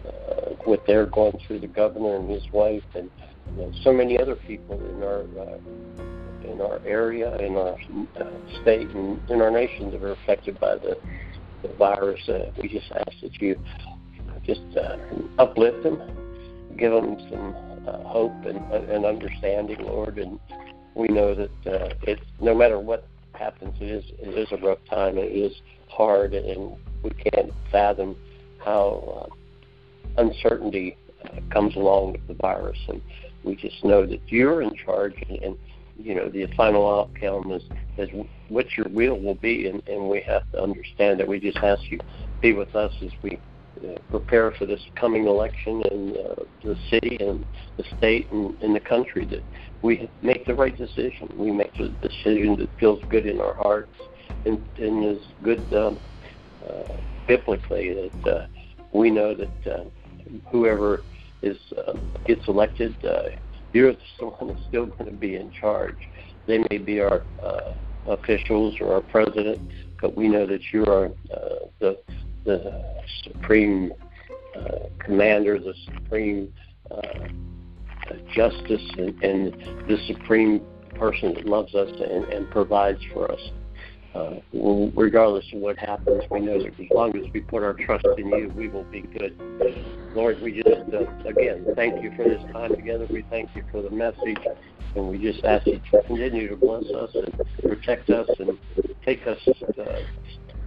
uh, 0.07 0.51
what 0.65 0.83
they're 0.85 1.07
going 1.07 1.35
through, 1.47 1.59
the 1.59 1.67
governor 1.67 2.17
and 2.17 2.29
his 2.29 2.43
wife, 2.51 2.83
and 2.93 3.09
you 3.57 3.63
know, 3.63 3.71
so 3.83 3.91
many 3.91 4.19
other 4.19 4.35
people 4.35 4.79
in 4.79 5.01
our 5.01 5.23
uh, 5.41 6.12
in 6.45 6.61
our 6.61 6.79
area, 6.85 7.35
in 7.37 7.55
our 7.55 7.77
uh, 8.19 8.61
state, 8.61 8.89
and 8.89 9.19
in 9.29 9.41
our 9.41 9.51
nation 9.51 9.91
that 9.91 10.01
are 10.03 10.13
affected 10.13 10.59
by 10.59 10.75
the, 10.75 10.97
the 11.61 11.69
virus. 11.75 12.21
Uh, 12.27 12.51
we 12.61 12.67
just 12.69 12.91
ask 12.91 13.19
that 13.21 13.41
you 13.41 13.59
just 14.45 14.61
uh, 14.77 14.97
uplift 15.39 15.83
them, 15.83 16.01
give 16.77 16.91
them 16.91 17.17
some 17.29 17.55
uh, 17.87 18.03
hope 18.03 18.33
and, 18.45 18.57
and 18.89 19.05
understanding, 19.05 19.79
Lord. 19.79 20.17
And 20.17 20.39
we 20.95 21.07
know 21.07 21.33
that 21.33 21.73
uh, 21.73 21.93
it's 22.03 22.21
no 22.41 22.53
matter 22.55 22.79
what 22.79 23.07
happens, 23.33 23.75
it 23.79 23.89
is 23.89 24.03
it 24.19 24.37
is 24.37 24.47
a 24.51 24.57
rough 24.57 24.79
time. 24.89 25.17
It 25.17 25.31
is 25.31 25.53
hard, 25.89 26.33
and 26.33 26.75
we 27.03 27.11
can't 27.11 27.51
fathom 27.71 28.15
how 28.63 29.29
uh, 30.17 30.21
uncertainty 30.21 30.97
uh, 31.25 31.39
comes 31.51 31.75
along 31.75 32.13
with 32.13 32.27
the 32.27 32.35
virus. 32.35 32.77
And 32.87 33.01
we 33.43 33.55
just 33.55 33.83
know 33.83 34.05
that 34.05 34.21
you're 34.27 34.61
in 34.61 34.75
charge, 34.75 35.15
and, 35.29 35.39
and 35.41 35.57
you 36.03 36.15
know 36.15 36.29
the 36.29 36.47
final 36.55 36.99
outcome 36.99 37.51
is 37.51 37.63
is 37.97 38.09
what 38.49 38.65
your 38.77 38.87
will 38.89 39.19
will 39.19 39.35
be, 39.35 39.67
and, 39.67 39.81
and 39.87 40.09
we 40.09 40.21
have 40.27 40.43
to 40.51 40.61
understand 40.61 41.19
that. 41.19 41.27
We 41.27 41.39
just 41.39 41.57
ask 41.57 41.81
you 41.89 41.99
be 42.41 42.53
with 42.53 42.75
us 42.75 42.91
as 43.01 43.11
we 43.21 43.39
uh, 43.83 43.97
prepare 44.09 44.51
for 44.51 44.65
this 44.65 44.81
coming 44.95 45.27
election 45.27 45.81
in 45.91 46.15
uh, 46.17 46.43
the 46.63 46.75
city 46.89 47.17
and 47.19 47.45
the 47.77 47.83
state 47.97 48.29
and 48.31 48.53
in 48.61 48.73
the 48.73 48.79
country 48.79 49.25
that 49.25 49.43
we 49.81 50.09
make 50.21 50.45
the 50.45 50.53
right 50.53 50.77
decision. 50.77 51.29
We 51.35 51.51
make 51.51 51.73
the 51.77 51.95
decision 52.01 52.57
that 52.59 52.69
feels 52.79 52.99
good 53.09 53.25
in 53.25 53.39
our 53.39 53.55
hearts 53.55 53.93
and, 54.45 54.59
and 54.77 55.05
is 55.05 55.23
good 55.41 55.65
um, 55.73 55.99
uh, 56.67 56.97
biblically. 57.27 58.11
That 58.23 58.31
uh, 58.31 58.45
we 58.91 59.09
know 59.09 59.33
that 59.33 59.71
uh, 59.71 59.83
whoever 60.51 61.03
is 61.41 61.57
uh, 61.87 61.93
gets 62.25 62.47
elected, 62.47 62.95
you're 63.73 63.93
the 64.19 64.25
one 64.27 64.47
that's 64.47 64.65
still 64.67 64.85
going 64.85 65.05
to 65.05 65.17
be 65.17 65.35
in 65.35 65.51
charge. 65.51 65.97
They 66.47 66.63
may 66.69 66.77
be 66.77 66.99
our 66.99 67.23
uh, 67.43 67.73
officials 68.07 68.75
or 68.79 68.93
our 68.93 69.01
president, 69.01 69.59
but 70.01 70.15
we 70.15 70.27
know 70.27 70.45
that 70.45 70.61
you 70.71 70.85
are 70.85 71.05
uh, 71.05 71.67
the 71.79 71.97
the 72.45 72.83
supreme 73.23 73.93
uh, 74.55 74.87
commander, 74.99 75.57
the 75.57 75.73
supreme 75.85 76.49
uh, 76.91 77.01
justice, 78.35 78.81
and, 78.97 79.23
and 79.23 79.53
the 79.87 79.97
supreme 80.07 80.61
person 80.99 81.33
that 81.33 81.45
loves 81.45 81.73
us 81.73 81.89
and, 81.89 82.25
and 82.25 82.49
provides 82.51 82.99
for 83.13 83.31
us. 83.31 83.39
Uh, 84.13 84.35
regardless 84.95 85.45
of 85.53 85.59
what 85.59 85.77
happens, 85.79 86.23
we 86.29 86.39
know 86.39 86.61
that 86.61 86.79
as 86.79 86.87
long 86.93 87.09
as 87.17 87.25
we 87.33 87.41
put 87.41 87.63
our 87.63 87.73
trust 87.73 88.05
in 88.17 88.27
you, 88.27 88.51
we 88.55 88.67
will 88.67 88.85
be 88.91 89.01
good. 89.01 89.35
Lord, 90.13 90.39
we 90.41 90.61
just, 90.61 90.93
uh, 90.93 91.05
again, 91.27 91.65
thank 91.75 92.03
you 92.03 92.11
for 92.15 92.23
this 92.23 92.41
time 92.53 92.75
together. 92.75 93.07
We 93.09 93.25
thank 93.31 93.49
you 93.55 93.63
for 93.71 93.81
the 93.81 93.89
message. 93.89 94.37
And 94.95 95.09
we 95.09 95.17
just 95.17 95.43
ask 95.43 95.65
you 95.65 95.81
to 95.91 96.03
continue 96.03 96.49
to 96.49 96.55
bless 96.55 96.83
us 96.93 97.09
and 97.15 97.33
protect 97.63 98.11
us 98.11 98.29
and 98.37 98.57
take 99.03 99.25
us. 99.25 99.39
Uh, 99.79 99.83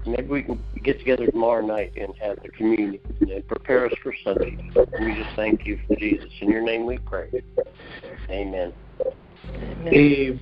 maybe 0.04 0.26
we 0.26 0.42
can 0.42 0.64
get 0.82 0.98
together 0.98 1.26
tomorrow 1.30 1.64
night 1.64 1.92
and 1.96 2.12
have 2.20 2.38
the 2.42 2.48
communion 2.48 2.98
and 3.20 3.46
prepare 3.46 3.86
us 3.86 3.92
for 4.02 4.12
Sunday. 4.24 4.56
We 5.00 5.14
just 5.14 5.36
thank 5.36 5.64
you 5.64 5.78
for 5.86 5.94
Jesus. 5.94 6.30
In 6.40 6.50
your 6.50 6.62
name 6.62 6.86
we 6.86 6.98
pray. 6.98 7.28
Amen. 8.28 8.72
Amen. 9.62 9.94
Amen. 9.94 10.40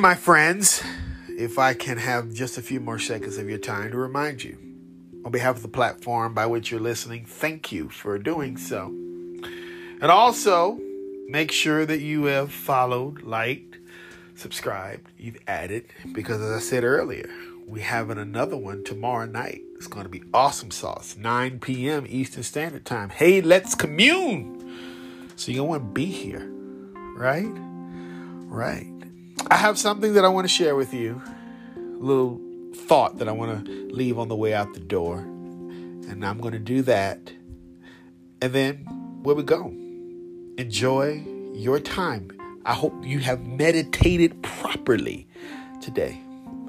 My 0.00 0.14
friends, 0.14 0.82
if 1.28 1.58
I 1.58 1.74
can 1.74 1.98
have 1.98 2.32
just 2.32 2.56
a 2.56 2.62
few 2.62 2.80
more 2.80 2.98
seconds 2.98 3.36
of 3.36 3.50
your 3.50 3.58
time 3.58 3.90
to 3.90 3.98
remind 3.98 4.42
you, 4.42 4.56
on 5.26 5.30
behalf 5.30 5.56
of 5.56 5.62
the 5.62 5.68
platform 5.68 6.32
by 6.32 6.46
which 6.46 6.70
you're 6.70 6.80
listening, 6.80 7.26
thank 7.26 7.70
you 7.70 7.90
for 7.90 8.18
doing 8.18 8.56
so. 8.56 8.86
And 8.86 10.04
also, 10.04 10.80
make 11.28 11.52
sure 11.52 11.84
that 11.84 12.00
you 12.00 12.24
have 12.24 12.50
followed, 12.50 13.24
liked, 13.24 13.76
subscribed, 14.36 15.10
you've 15.18 15.36
added, 15.46 15.92
because 16.14 16.40
as 16.40 16.50
I 16.50 16.60
said 16.60 16.82
earlier, 16.82 17.28
we 17.66 17.82
have 17.82 18.08
another 18.08 18.56
one 18.56 18.82
tomorrow 18.82 19.26
night. 19.26 19.60
It's 19.74 19.86
going 19.86 20.04
to 20.04 20.10
be 20.10 20.22
awesome 20.32 20.70
sauce, 20.70 21.14
9 21.18 21.60
p.m. 21.60 22.06
Eastern 22.08 22.42
Standard 22.42 22.86
Time. 22.86 23.10
Hey, 23.10 23.42
let's 23.42 23.74
commune. 23.74 25.28
So 25.36 25.52
you're 25.52 25.66
going 25.66 25.80
to 25.80 25.84
want 25.84 25.94
to 25.94 26.00
be 26.00 26.06
here, 26.06 26.50
right? 27.18 27.52
Right. 28.48 28.89
I 29.48 29.56
have 29.56 29.78
something 29.78 30.14
that 30.14 30.24
I 30.24 30.28
want 30.28 30.44
to 30.44 30.52
share 30.52 30.76
with 30.76 30.92
you. 30.94 31.22
A 31.76 31.80
little 31.80 32.40
thought 32.74 33.18
that 33.18 33.28
I 33.28 33.32
want 33.32 33.66
to 33.66 33.72
leave 33.90 34.18
on 34.18 34.28
the 34.28 34.36
way 34.36 34.54
out 34.54 34.74
the 34.74 34.80
door. 34.80 35.18
And 35.18 36.24
I'm 36.24 36.38
going 36.38 36.52
to 36.52 36.58
do 36.58 36.82
that. 36.82 37.32
And 38.42 38.52
then 38.52 38.78
where 39.22 39.34
we 39.34 39.42
go. 39.42 39.74
Enjoy 40.56 41.24
your 41.54 41.78
time. 41.78 42.30
I 42.64 42.74
hope 42.74 42.94
you 43.02 43.18
have 43.20 43.40
meditated 43.40 44.42
properly 44.42 45.26
today. 45.80 46.20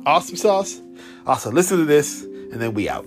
Awesome 0.06 0.36
sauce. 0.36 0.82
Also, 1.26 1.52
listen 1.52 1.78
to 1.78 1.86
this, 1.86 2.24
and 2.24 2.62
then 2.62 2.74
we 2.74 2.90
out. 2.90 3.06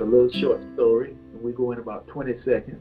A 0.00 0.04
little 0.04 0.30
short 0.30 0.60
we 1.48 1.54
go 1.54 1.72
in 1.72 1.78
about 1.78 2.06
20 2.08 2.34
seconds. 2.44 2.80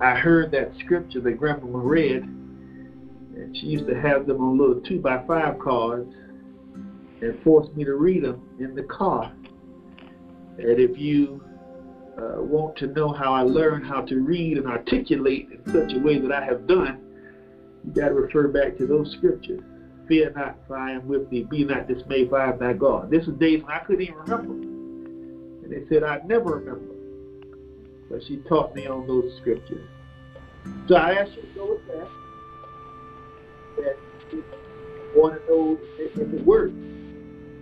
I 0.00 0.14
heard 0.14 0.50
that 0.52 0.72
scripture 0.78 1.20
that 1.20 1.38
Grandma 1.38 1.66
read, 1.78 2.22
and 2.22 3.56
she 3.56 3.66
used 3.66 3.86
to 3.86 3.98
have 3.98 4.26
them 4.26 4.40
on 4.40 4.58
little 4.58 4.80
two 4.82 5.00
by 5.00 5.24
five 5.26 5.58
cards 5.58 6.12
and 7.20 7.42
forced 7.42 7.74
me 7.74 7.84
to 7.84 7.94
read 7.94 8.22
them 8.22 8.42
in 8.60 8.74
the 8.74 8.82
car. 8.84 9.32
And 10.58 10.78
if 10.78 10.98
you 10.98 11.42
uh, 12.16 12.42
want 12.42 12.76
to 12.78 12.86
know 12.88 13.12
how 13.12 13.32
I 13.32 13.42
learned 13.42 13.86
how 13.86 14.02
to 14.02 14.20
read 14.20 14.58
and 14.58 14.66
articulate 14.66 15.48
in 15.50 15.72
such 15.72 15.96
a 15.96 15.98
way 15.98 16.18
that 16.18 16.32
I 16.32 16.44
have 16.44 16.66
done, 16.66 17.00
you 17.84 17.92
got 17.92 18.08
to 18.08 18.14
refer 18.14 18.48
back 18.48 18.76
to 18.78 18.86
those 18.86 19.12
scriptures. 19.12 19.62
Fear 20.06 20.32
not, 20.36 20.56
for 20.66 20.76
I 20.76 20.92
am 20.92 21.06
with 21.06 21.28
thee. 21.30 21.44
Be 21.44 21.64
not 21.64 21.88
dismayed, 21.88 22.28
for 22.28 22.40
I 22.40 22.50
am 22.50 22.58
thy 22.58 22.72
God. 22.72 23.10
This 23.10 23.26
is 23.26 23.34
days 23.34 23.62
when 23.62 23.72
I 23.72 23.78
couldn't 23.80 24.02
even 24.02 24.16
remember. 24.16 24.52
And 24.52 25.72
they 25.72 25.88
said, 25.88 26.02
I'd 26.02 26.26
never 26.26 26.56
remember. 26.56 26.97
But 28.10 28.22
she 28.26 28.38
taught 28.48 28.74
me 28.74 28.86
on 28.86 29.06
those 29.06 29.36
scriptures. 29.40 29.86
So 30.88 30.96
I 30.96 31.12
ask 31.12 31.30
you 31.36 31.42
to 31.42 31.48
go 31.54 31.70
with 31.70 31.86
that. 31.88 32.08
That 33.76 33.96
you 34.32 34.44
want 35.14 35.34
to 35.34 35.50
know 35.50 35.78
if 35.98 36.16
it 36.16 36.46
works. 36.46 36.72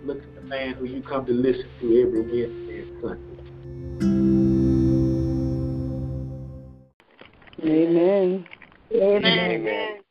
Look 0.05 0.19
at 0.23 0.35
the 0.35 0.41
man 0.41 0.75
who 0.75 0.85
you 0.85 1.01
come 1.01 1.25
to 1.25 1.33
listen 1.33 1.69
to 1.81 2.01
every 2.01 2.21
Wednesday 2.21 2.81
and 2.81 3.01
Sunday. 3.01 3.37
Amen. 7.63 8.45
Amen. 8.93 9.25
Amen. 9.25 10.06